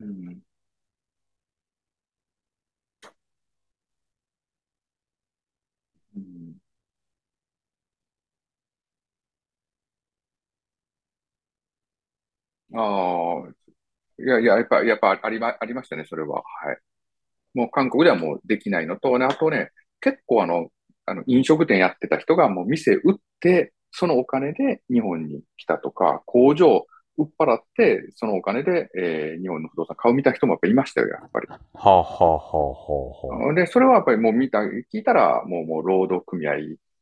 [0.00, 0.42] うん
[6.14, 6.58] うん
[12.74, 13.50] ああ、
[14.18, 16.36] いやいや、やっぱ、やっぱありま、ありましたね、それは。
[16.36, 16.78] はい。
[17.54, 20.68] もう韓国ではもうできないのと、ね、あとね、結構あの、
[21.06, 26.86] あの、飲食店やってた人がもう店売って、そのお金で日本に来たとか、工場
[27.18, 31.46] 売っ払って、そのお金で、えー、日本の不動産買うみたいな人もやっぱいましたよ、やっぱり。
[31.48, 32.40] はあ、はあは
[33.34, 36.54] あはあ、で、それはやっぱりもう見た、聞いたら、もう、もう労働組合、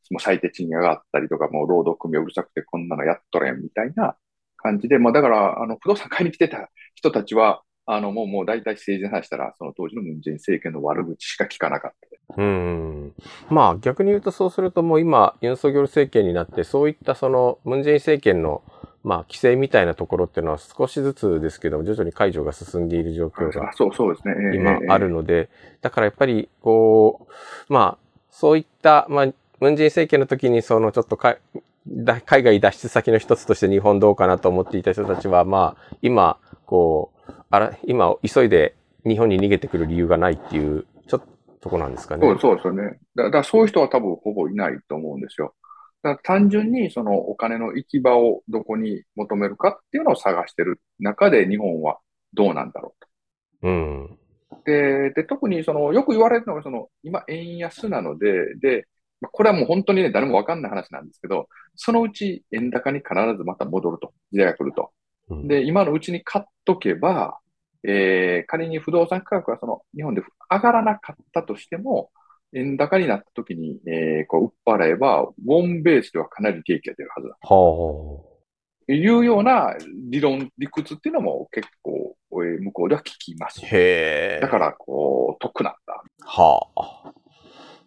[0.09, 4.17] もう最低賃金上がったりとか、もう労働組合うるさくてこんなのやっとれんみたいな
[4.61, 12.41] 感じで、まあだから、あの、不動産買いに来てた人たちは、あの、もう、もう大体政治に話したら、その当時のムンジェイン政権の悪口しか聞かなかった。
[12.41, 13.13] うん。
[13.49, 18.63] まあ逆に言うとそうするともう今、ユン・ソギョル政権になって、そういったそのムンジェイン政権の
[19.03, 25.49] まあ、規制みたいなところっていうのは少しずつですけども、徐々に解除が進んでいる状況がそうそうですね今あるので、
[25.81, 27.27] だからやっぱり、こ
[27.67, 29.25] う、まあ、そういった、まあ、
[29.59, 31.37] ムンジェイン政権の時にそのちょっとか
[32.25, 42.27] 海外脱出先の一つとして日本どうかなと思っていた人たちは、まあ、今、こう、あら、今、急いで日本に逃げてくる理由がないっていう、ちょっととこなんですかね。
[42.27, 42.99] そうそうですよね。
[43.15, 45.53] だからそういう人は多分ほぼいないと思うんですよ。
[46.03, 51.99] だから単純にそのお金の行き場をどこに求めるかっていうのを探してる中で日本は
[52.33, 53.05] どうなんだろう
[53.61, 53.67] と。
[53.67, 54.17] うん。
[54.65, 58.87] で、で特にそのよく言われるのがその今円安なので、で、
[59.31, 64.13] これはもう本当にね、誰もわかんない話なんですけど、そのうち円高に必ずまた戻ると。
[64.31, 64.91] 時代が来ると。
[65.47, 67.37] で、今のうちに買っとけば、
[67.83, 72.09] えー、仮に不動産価格がその日本で上がらなかったとしても、
[72.53, 77.37] 円高になった時に、えー、こう、売っ払えば、ウォンベースではかなり利益が出るはずだ。
[77.41, 78.93] はあ。
[78.93, 79.73] いうような
[80.09, 83.61] 理論、理屈っていうのも結構、えー、向こうでは聞きます。
[83.65, 84.39] へえ。
[84.41, 86.03] だから、こう、得なんだ。
[86.25, 87.13] はあ。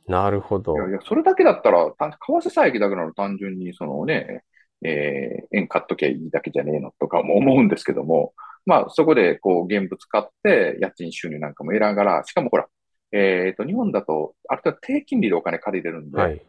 [0.07, 0.75] なるほど。
[0.75, 4.43] いやいや、それだけだったら、為替差益だけなら単純に、そのね、
[4.83, 8.35] えー、円買っときゃいいだけじゃねえのとかも思うんですけども、
[8.67, 12.67] まあ、そこで、こう、現物買って、家賃収入なんかも得ながら、しかもほら、
[13.13, 16.43] えっ、ー、と、日本だと、ある程度低金利でお金借りれるんで、はい、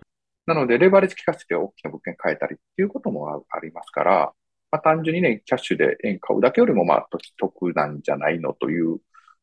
[0.48, 4.34] なので、レバレッジ効かせて大きな物件買えたりっていうこともありますから、
[4.72, 8.98] まあ、単純にね、キャッシュで円買うだけよりも、まあ、得なんじゃないのという、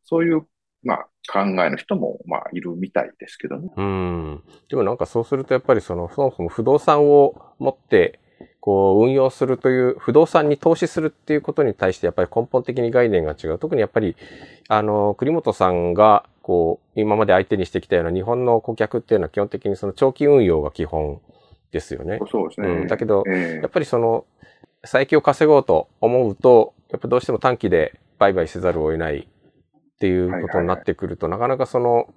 [0.04, 0.46] そういう、
[0.82, 3.70] まあ、考えの人も、まあ、いるみたいですけどね。
[3.76, 4.42] うん。
[4.68, 8.18] でもなんかそうすると、やっぱりその、そもそも不動産を持って、
[8.62, 13.58] こう運用するという不動産に投資するっていうことに対してやっぱり根本的に概念が違う。
[13.58, 14.16] 特にやっぱり
[14.68, 21.20] あの栗本さんがこう今まで相手にしてきたような日本の顧客っていうのは基本的にその長期運用が基本
[21.72, 22.20] ですよね。
[22.30, 22.68] そうですね。
[22.68, 24.26] うん、だけど、えー、やっぱりその
[24.84, 29.26] 最益を稼ごうと思うとやっぱどうしても短期で売買せざるを得ない
[30.02, 32.12] っていうことになってくると、なかなかその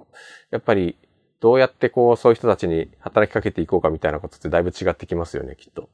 [0.49, 0.97] やっぱり
[1.39, 5.87] どうやってこうそういう人たちに働きかけていこうかみたいなことってだいぶ違ってきますよね、きっと。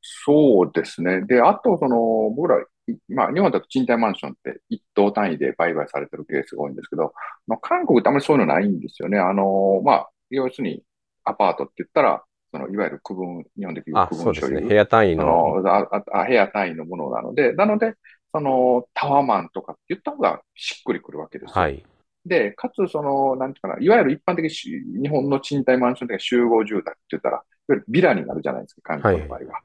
[0.00, 1.22] そうですね。
[1.22, 2.62] で、あと、その、僕ら、
[3.08, 7.14] まあ、日本だと賃貸マンションって一棟単位で売買されてるケースが多いんですけど、
[7.46, 9.18] まあ、韓国ってあんまりそういうのないんですよね。
[9.18, 10.82] あの、まあ、要するに
[11.24, 14.60] アパートって言ったら、そのいわゆる区分、日本でいう区分所有。
[14.60, 16.26] ね、部屋単位のああ。
[16.26, 17.94] 部屋単位のものなので、なので、
[18.34, 21.56] そのタワーマンとかって言った方がしっくりくるわけです。
[21.56, 21.84] はい。
[22.26, 29.52] で、かつ、その、なんていうかな、いわゆる一般的に日本の賃貸マンションで集合住宅って言ったら、いわゆるビラになるじゃないですか、韓国の場合は。
[29.52, 29.62] はい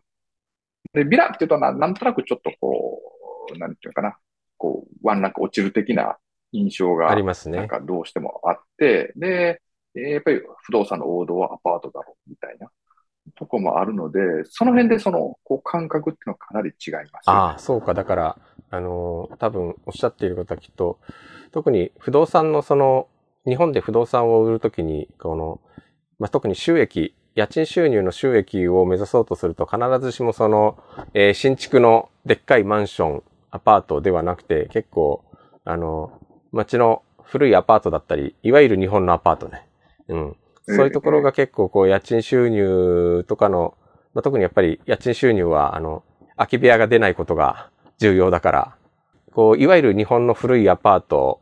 [0.93, 2.99] で、ビラって言うとな、なんとなくちょっとこ
[3.53, 4.17] う、なんていうかな、
[4.57, 6.17] こう、ワンランク落ちる的な
[6.51, 7.57] 印象が、ありますね。
[7.57, 9.61] なんかどうしてもあって、で、
[9.93, 12.69] やっぱり不動産の王道はアパートだろうみたいな
[13.35, 17.93] とこもあるので、その辺でその、こう、感覚っていうのはかなり違います、ね、ああ、そうか。
[17.93, 18.37] だから、
[18.69, 20.99] あの、多分おっしゃっていることはきっと、
[21.51, 23.07] 特に不動産のその、
[23.47, 25.61] 日本で不動産を売るときに、この、
[26.19, 30.77] まあ、特に収益家賃収入の収益を目指そうとすると必ずしもその、
[31.13, 35.23] えー、新築のでっかいマンション、アパートではなくて結構、
[35.63, 36.19] あの、
[36.51, 39.67] 街の古いアパートだったり、いわゆる日本のアパートね。
[40.07, 40.35] うん。
[40.65, 43.75] そういうところが結構こう家賃収入とかの、
[44.13, 46.03] まあ、特にやっぱり家賃収入はあの、
[46.35, 48.75] 空き部屋が出ないことが重要だから、
[49.33, 51.41] こう、いわゆる日本の古いアパート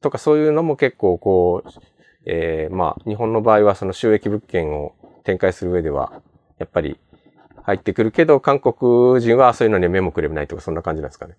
[0.00, 1.70] とかそういうのも結構こう、
[2.24, 6.22] えー、まあ、日本の場合はその収益物件を展開する上では、
[6.58, 6.98] やっぱり
[7.62, 11.36] 入ってくるけど、韓国人はそういうのに目もくれないとか、そんな感じなんですかね。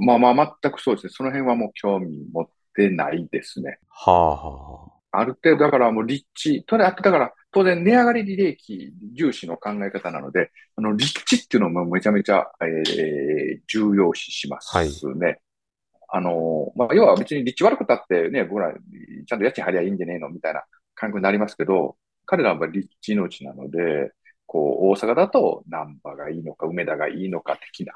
[0.00, 1.10] まあまあ、全くそうですね。
[1.12, 3.78] その辺はもう興味持ってないですね。
[3.88, 4.97] はあはあ。
[5.10, 14.76] ある程度、だからもう立地、とだから当然値上がり利益重視の考え方なので、あの立地っていうのもめちゃめちゃ、えー、重要視します
[15.14, 15.26] ね。
[15.26, 15.40] はい、
[16.08, 20.62] あの、まあ、要は別に立地悪くたってね、僕らちゃんと家賃張りゃいいんじゃねえのみたいな
[20.94, 21.96] 感覚になりますけど、
[22.26, 24.12] 彼らは立地命なので、
[24.46, 27.94] こう、大阪だと難波がいいのか、梅田がいいのか的な、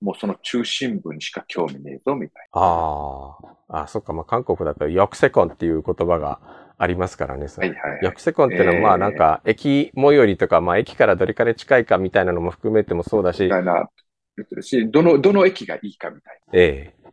[0.00, 3.47] もうその中心部にしか興味ねえぞ、みたいなああ。
[3.68, 4.12] あそっか。
[4.12, 6.40] まあ、韓国だと、ヨクセコンっていう言葉が
[6.78, 7.46] ありますからね。
[7.46, 7.52] な。
[7.58, 8.00] はいはい、はい。
[8.02, 13.48] ヨクセコンっていうのは、まあ、なんか、駅最寄りとか、まあ、駅からどれかで近いかみたいなのも含めてもそうだし
[14.62, 17.04] し、どの、どの駅がいいかみたいええ。
[17.04, 17.10] な。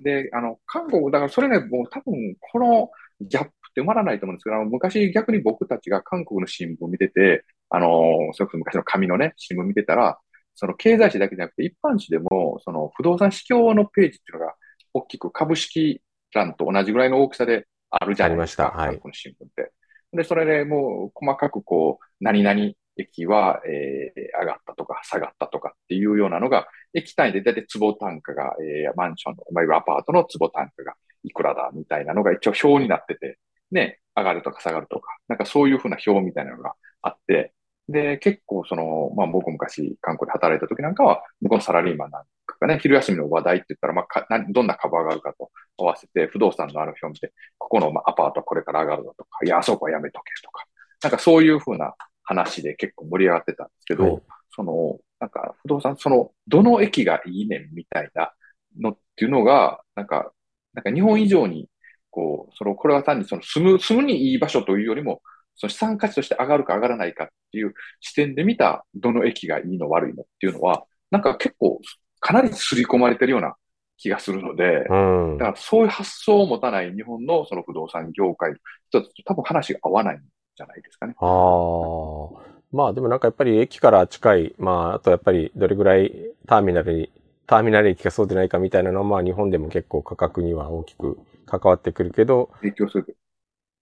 [0.00, 2.14] で、あの、韓国、だからそれね、もう多分、
[2.52, 2.90] この
[3.20, 10.18] ギャップって埋まらないと思うんですけど、あの昔逆に僕たちが韓国の新聞を見てて、あの、それこそ昔の紙のね、新聞見てたら、
[10.54, 14.54] その経済誌だけじゃなくて、一般紙でも、その不動産市況のページっていうのが、
[14.94, 16.02] 大きく株式
[16.34, 18.64] 欄と同じぐらいの大きさであるじゃないですか。
[18.64, 19.72] ありましたはい韓国の新聞って。
[20.12, 33.38] で、それでもう細かくこう、何々駅は、えー上がったとか下がったとかっていうようなのが、駅単位でだいたい坪単価が、えーマンションの、いわゆるアパートの坪単価がいくらだみたいなのが一応表になってて、
[33.70, 37.54] ね、上がるとか下がるとか、なんかそういうふうな表みたいなのがあって、
[37.88, 42.28] で、結構その、まあ僕昔韓国で働いた時なんかは、向こうのサラリーマンなんで
[42.62, 50.64] かがね、昼休みの話題って言ったら、まあか、などんな株上がるかと合わせて、不動産のある表を見て、ここのまあアパートはこれから上がるだとか、いや、あそこはやめとけとか、
[51.02, 54.22] なんかそういうふうな話で結構盛り上がってたんですけど、はい。
[54.54, 58.32] その、なんか不動産、その、どの駅がいいねんみたいな
[58.80, 60.32] のっていうのが、なんか、
[60.74, 61.68] なんか日本以上に、
[62.10, 65.22] こう、その、これは単にその住む、住むにいい場所というよりも、
[65.54, 71.80] その資産価値として上がるか上がらないかっていう視点で見た、どの駅がいいの悪いのっていうのは、なんか結構、
[72.22, 73.56] かなり刷り込まれてるような
[73.98, 74.94] 気がするので、う
[75.34, 75.46] んだ。
[75.46, 78.54] からそういう発想を持たない日本のその不動産業界
[78.90, 80.20] と多分話が合わないん
[80.56, 81.14] じゃないですかね。
[81.18, 82.52] ああ。
[82.72, 86.12] まあでもなんかやっぱり駅から近い、まああとやっぱりどれぐらい
[86.46, 87.10] ターミナルに、
[87.46, 93.16] ターミナル駅がそうでないかみたいなのはまあ日本でも結構価格には大きく関わってくるけど、影響する。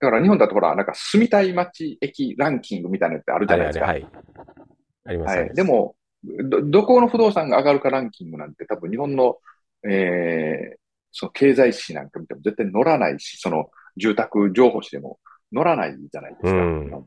[0.01, 3.86] だから日本だとほら、なんか住みたい街駅ランキングみたいなのってあるじゃないですか。
[3.86, 4.07] はい。
[5.05, 5.55] ありますはい。
[5.55, 5.95] で、も、
[6.25, 9.39] ど、どこの不動産が上がるかランキングなんて多分日本の、
[9.89, 10.79] えー、
[11.12, 15.18] その経済誌なんか見ても絶対載らないし、その住宅情報誌でも
[15.55, 16.51] 載らないじゃないですか。
[16.51, 17.05] うん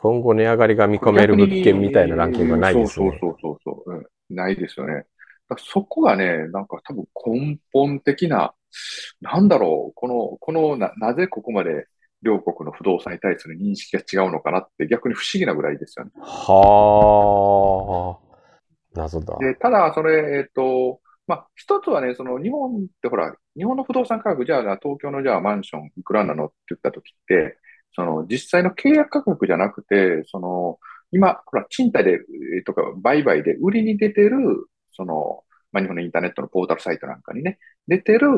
[0.00, 3.10] 今後値上がりが見込める物件みたいなランキングはないですね。
[3.10, 4.06] そうそうそうそう、うん。
[4.30, 5.06] ないですよね。
[5.56, 8.54] そこがね、なんか多分根本的な、
[9.20, 11.88] なんだろう、この、このな、なぜここまで
[12.22, 16.12] 両国の不動産に対する認識が違うのかなって逆に不思議なぐらいですよね。
[16.20, 18.27] はあ。
[18.98, 19.36] 謎だ。
[19.38, 27.58] で、ただ、それ、えっと、まあ、一つはね、その日本ってほら、日本の不動産価格、じゃあ、東京のじゃあマンションいくらなのって言ったときって、
[27.94, 30.78] その実際の契約価格じゃなくて、その、
[31.10, 32.18] 今、ほら、賃貸で、
[32.64, 34.38] とか、売買で売りに出てる、
[34.92, 38.28] その、まあ、日本のインターネットのポータルサイトなんかにね、出てる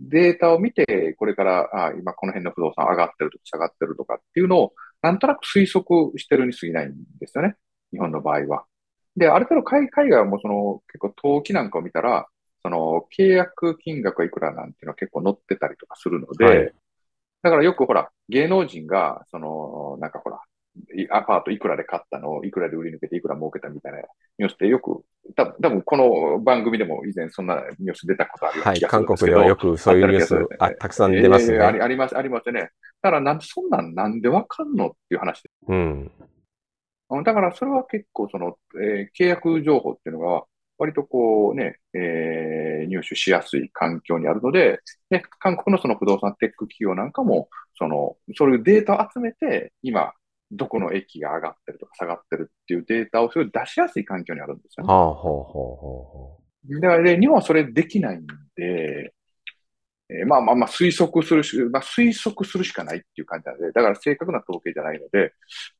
[0.00, 7.56] データを見て、これから、あ今この辺の不動産上がってるとか下がってるとかっていうのを、なんとなく推測してるに過ぎないんですよね。
[7.92, 8.64] 日本の場合は。
[9.18, 12.26] で、ある程度海海外はもうその結構登記なんかを見たら、
[12.62, 16.72] その契約金額はいくらなんていうのは結構載ってたりとかするので、はい
[17.42, 20.40] だからよくほら、芸能人が、その、なんかほら、
[20.96, 23.98] いアパートいくらで買ったのをいくらで売り抜けていくら儲けたみたいな
[24.38, 25.02] ニュースってよく、
[25.36, 28.80] 多分多分この番組でも以前そんなニュース出たことあるはい。
[28.80, 29.04] 韓。
[29.04, 31.84] 国ではよくそういうニュースあったり、あ、たくさん出ますえーありね。
[31.84, 32.60] あります、ありますね。
[32.60, 32.68] だ
[33.02, 35.50] からなん、そんなんなんでわかんのっていう話で。
[35.68, 36.12] うん。
[37.10, 40.44] うんだからそれは結構その、えー契約情報っていうのが、
[40.78, 44.80] 割とこうね、えー入手しやすい環境にあるので、
[45.10, 50.12] で、韓国のその不動産テック企業なんかも、その、そういうデータを集めて、今、
[50.50, 54.92] どこの駅が上がってるとか下がってるっていうデータをそれを出しやすい環境にあるんですよね。
[54.92, 56.42] はあ、ほうほうほうほ
[56.80, 59.14] だからで、日本はそれできないんで、
[60.10, 65.34] えーまあまあまあ推測するし、まあ推測するしかないっていう感じなので、だから正確な統計じゃないので、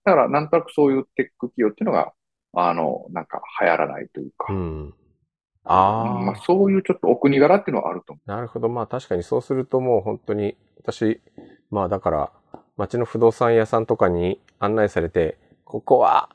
[0.04, 2.12] だからなんとなくそういうテック企業っていうのが、
[2.54, 4.56] あの、なんか流行らないというか、う。
[4.56, 4.94] うん。
[5.64, 6.20] ああ。
[6.20, 8.68] まあそういうちょっとお国柄っていうのはあると思なるほど。
[8.68, 11.20] まあ確かにそうするともう本当に、私、
[11.70, 12.32] まあだから、
[12.76, 16.30] 町の不動産屋さんとかに案内されて、ここは、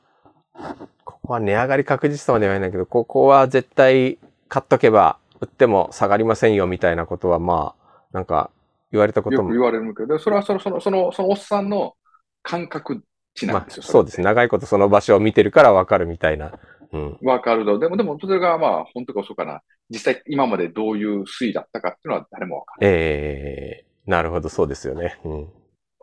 [1.04, 4.18] ここは値上がり確実さまでは言えないけど、ここは絶対
[4.48, 7.83] 買っとけば売っても下がりませんよみたいなことはまあ、
[8.14, 8.50] なんか
[8.92, 9.32] 言われたこう。
[9.34, 11.94] よくとも言われるけど、それはその、その、その、そのおっさんの
[12.42, 13.02] 感覚
[13.34, 13.82] 値なまあんですよ。
[13.82, 14.24] そうですね。
[14.24, 16.52] 長いことその場所を見てるからわかるみたいな。
[16.92, 17.18] うん。
[17.22, 17.80] わかるの。
[17.80, 19.62] でも、でも、それがまあ、本当か嘘かな。
[19.90, 25.18] 実際、今までどういう推移だったかっていうのは誰もわかええなるほど、そうですよね。
[25.24, 25.40] うん。
[25.40, 25.48] る。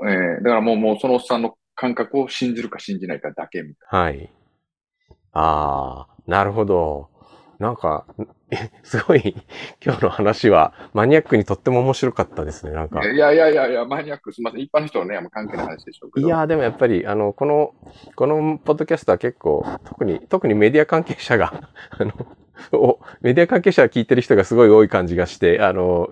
[0.04, 4.30] えーだからもう、もうそのおっさんの感覚を信じるか信じないかだけみたはい。
[5.32, 7.11] ああ、なるほど。
[7.62, 8.06] なんか、
[8.50, 9.36] えすごい、
[9.86, 12.72] 今日の話はマニアックにとっても面白かったですね。
[12.72, 13.08] なんか。
[13.08, 14.62] いやいやいやいや、マニアック、すみません。
[14.62, 16.28] 一般の人はね、関係ない話でしょうけど。
[16.28, 17.76] いやーでもやっぱり、あの、この、
[18.16, 22.14] このポッドキャストは結構、特に、特にメディア関係者が、 あの、
[22.74, 26.10] おメディア関係者は聞いてる人がすごい多い感じがして、あの、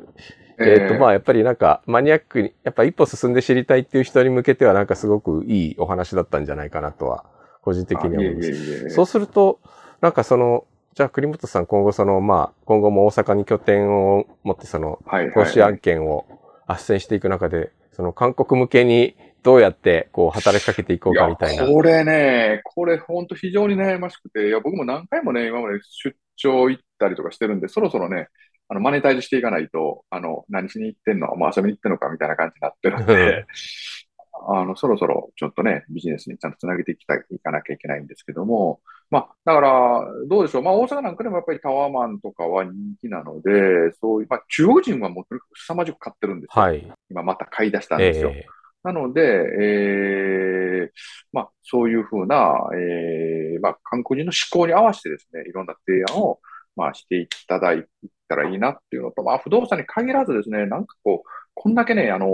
[0.60, 7.26] えっ、ー、と、まあ、やっぱりなんか、マニアックに、やっぱ一歩進んで知りたいっていう人に向けては、なんかすごくいいお話だったんじゃないかなとは、
[7.64, 8.90] 個人的には思います。
[8.92, 9.60] そうすると、
[10.02, 15.00] なんかその、じゃあ栗本さん今後その、まあ、今後も大阪に拠点を持ってその、
[15.34, 16.26] 投資案件を
[16.68, 21.66] 斡旋していく中で、その韓国向けにどうやってこう働きかけていこうかみたいな。
[21.66, 28.28] これね、これ本当非常に悩ましくて、いや僕も何回もね、今まで出張行ったりとかしてるんで、そろそろね、
[28.68, 33.46] あの、マネタイズしていかないと、あの、何しに行ってんのもう遊びに行ってんのかみたいな感じになってるんで、
[34.48, 38.80] あの、そろそろちょっとね、ビジネスにちゃんとつなげていきたい、いかなきゃいけないんですけども、
[39.12, 40.62] まあ、だから、どうでしょう。
[40.62, 46.62] まあ、大阪なんかでもやっぱりタワーマンとかは人気なので、そういう、まあ、中国人はもうとにかく凄まじく買ってるんですよ。
[46.62, 46.88] はい。
[47.10, 48.30] 今また買い出したんですよ。
[48.30, 50.90] えー、なので、えー、
[51.34, 56.40] まあ、そういうふうな、えー、まあ、韓国人の思考に合わせてですね、いろんな提案を、
[56.76, 57.86] まあ、していただい
[58.28, 62.28] たらいいなっていうのと、まあ、不動産に限らずですね、なんかこう、こんだけね、あの、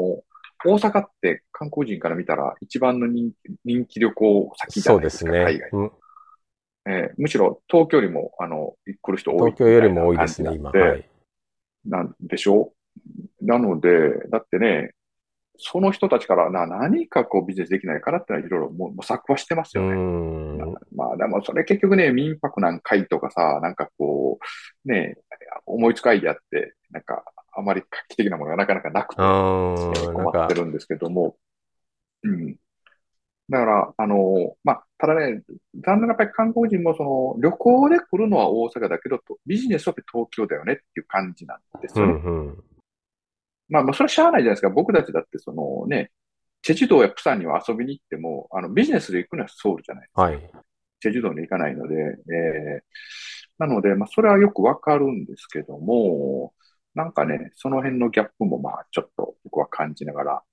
[0.65, 5.59] 大阪って観光人から見たら一番の人気人気旅行先じゃないですか、そうですね。
[5.59, 5.69] 海外。
[5.71, 5.91] うん
[6.87, 10.71] えー、むしろ東京よりも、あの、来る人多い東京よりも多いですね、今。
[10.71, 11.09] はい。
[11.85, 12.73] なんでしょ
[13.41, 13.89] うなので、
[14.29, 14.91] だってね、
[15.57, 20.75] その人たちからな何かこうビジネスできないからってのはいろいろ模索はしてますよね。
[20.95, 24.39] まあでもそれ結局ね、民泊なんかいとかさ、なんかこ
[24.85, 25.17] う、ね、
[25.65, 27.23] 思いつかいであって、なんか
[27.53, 29.21] あまり画期的なものがなかなかなくて、
[30.11, 31.37] 困ってるんですけども、
[32.23, 32.55] うん。
[33.49, 35.43] だから、あの、まあ、ただね、
[35.75, 42.13] 残念なやっぱり韓国人もその旅行で来るのは大阪だけど、ビジネスは東京だよねっていう感じなんですよね。
[42.13, 42.63] うんうん、
[43.69, 44.69] まあ、まあ、それはしゃあないじゃないですか。
[44.69, 46.11] 僕たちだってそのね、
[46.63, 50.21] チェジュ島やプサンには遊びに行っても、あのビジネスで行くのはソウルじゃないですか。
[50.23, 50.51] はい、
[50.99, 52.81] チェジュ島に行かないので、えー、
[53.59, 56.53] なので、まあ、それはよくわかるんですけども、
[56.95, 60.43] なんかね、その辺のギャップもまあ、ちょっと僕は感じながら、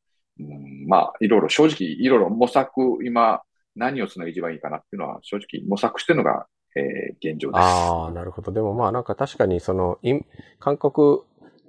[0.40, 3.42] うん、まあ、いろいろ正直、いろいろ模索、今、
[3.76, 7.60] 何をするのが一番いいかなっていうのは、正直模索してるのが、えー、現状です。
[7.60, 8.52] ああ、なるほど。
[8.52, 9.98] でもまあなんか確かにその、
[10.58, 11.20] 韓国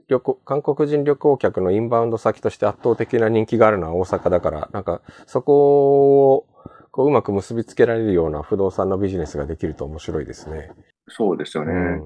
[0.07, 6.45] 旅行、韓国人旅行客のインバウンド先として圧倒的な人気があるのは大阪だから、なんかそこを
[6.91, 10.71] こううまく結びつけられるような不動産のビジネスができると面白いですね。
[11.07, 11.73] そうですよね。
[11.73, 11.99] うん、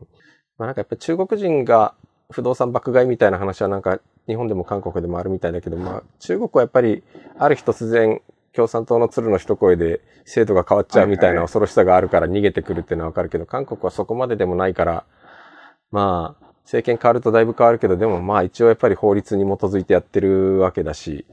[0.57, 1.93] まあなんかやっぱり中国人が
[2.31, 7.03] 不動産爆買いみたいな話はなんか日本でも韓国でもあるみたいだけど、まあ中国はやっぱり
[7.39, 8.21] ある日突然
[8.53, 15.05] 共産党の鶴の一声で制度が変わっちゃうみたいな恐ろしさがあるから逃げてくるっていうのはわかるけど、韓国はそこまででもないから、
[15.91, 21.25] まあ、政権変わるとだいぶ変わるけど、でもまあ一応やっぱり法律に基づいてやってるわけだし、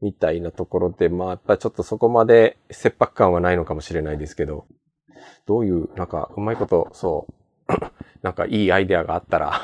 [0.00, 4.66] みたいなところで、まあやっぱりちょっとそこまで切迫感はないのかもしれないですけど、
[5.46, 7.26] どういう、なんかうまいこと、そ
[7.68, 7.72] う、
[8.22, 9.60] なんかいいアイデアがあったら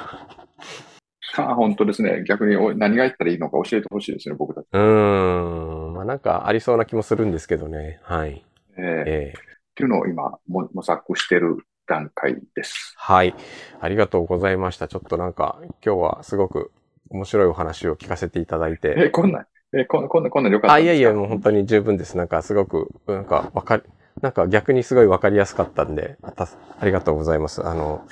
[1.36, 2.24] あ 本当ですね。
[2.24, 4.66] 逆に何が言ったらいいのか教えてほしいですね、僕たち。
[4.72, 5.92] うん。
[5.94, 8.00] まあなんかありそうな気もするんですけどね。
[8.02, 8.44] はい。
[8.78, 9.42] えー、えー、っ
[9.74, 12.94] ていうのを今模索してる段階です。
[12.96, 13.34] はい。
[13.80, 14.88] ありがとうございました。
[14.88, 16.72] ちょっとなんか今日はすごく
[17.10, 18.94] 面白いお話を聞かせていただいて。
[18.96, 22.16] え、こんな、え、こんな、こんな、こんなよかったあ、いやいや、もう本当に十分です。
[22.16, 23.82] なんかすごく、なんかわかり、
[24.20, 27.66] なんか逆にすごいわかりやすかったんで、ありがとうございます。
[27.66, 28.04] あの、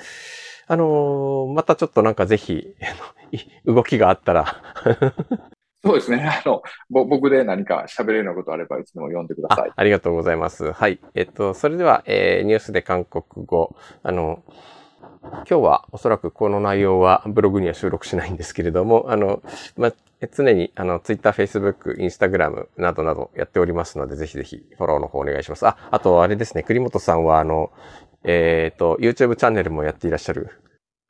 [0.67, 2.75] あのー、またちょっとなんかぜひ、
[3.65, 4.61] 動きがあったら
[5.85, 6.23] そうですね。
[6.23, 9.71] あの、僕で何か喋れるようなことあればいつでも読んでください。
[9.75, 10.71] ありがとうございます。
[10.71, 10.99] はい。
[11.13, 14.43] えっと、それでは、えー、ニュースで韓国語、あの、
[15.21, 19.43] 今日はおそらくこの内容はブログには収録しないんですけれども、あの、
[19.77, 19.91] ま、
[20.31, 25.67] 常にあの、Twitter、Facebook、Instagram などなどやっておりますので、ぜひぜひフォローの方お願いします。
[25.67, 27.71] あ、あとあれですね、栗本さんはあの、
[28.25, 30.49] えっ、ー、と、YouTube チャンネルもやっていらっしゃる。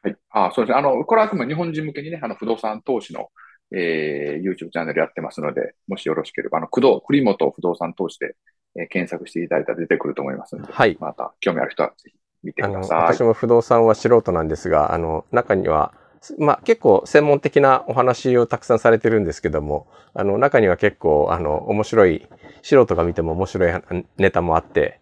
[0.04, 0.16] はい。
[0.30, 0.80] あそうですね。
[0.80, 3.30] あの、これはあくまで日本人向けにね、あの、不動産投資の、
[3.72, 8.36] えー、YouTube チャンネルやってますので、もしよろしければ、あの、工藤、栗本不動産投資で、
[8.78, 10.98] えー、検索していただいたら出てくると思いますので、はい。
[11.00, 12.98] また、興味ある人はぜひ見てください。
[13.14, 15.94] 私も不動産は素人なんですが、あの、中には、
[16.40, 22.28] まあ結構専門的なお話をたくさんされてるんですけども、あの中には結構あの面白い、
[22.64, 23.84] 素人が見ても面白い
[24.18, 25.02] ネタもあって、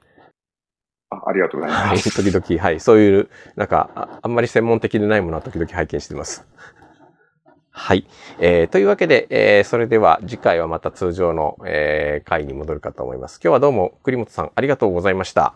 [1.14, 2.10] あありがとうございます。
[2.10, 6.48] はい、 時々、はい、そういう、なんかあ、あんまり専門的でないものは時々拝見してます。
[7.72, 8.08] はい。
[8.40, 13.40] えー、というわけで、えー、それでは次回はまた通常の、えー、回に戻るかと思います。
[13.44, 15.56] 今日はどうも栗本さんありがとうございました。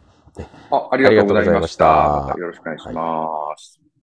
[0.72, 1.86] あありがとうございました。
[1.86, 3.77] またよろしくお願いします。
[3.77, 3.77] はい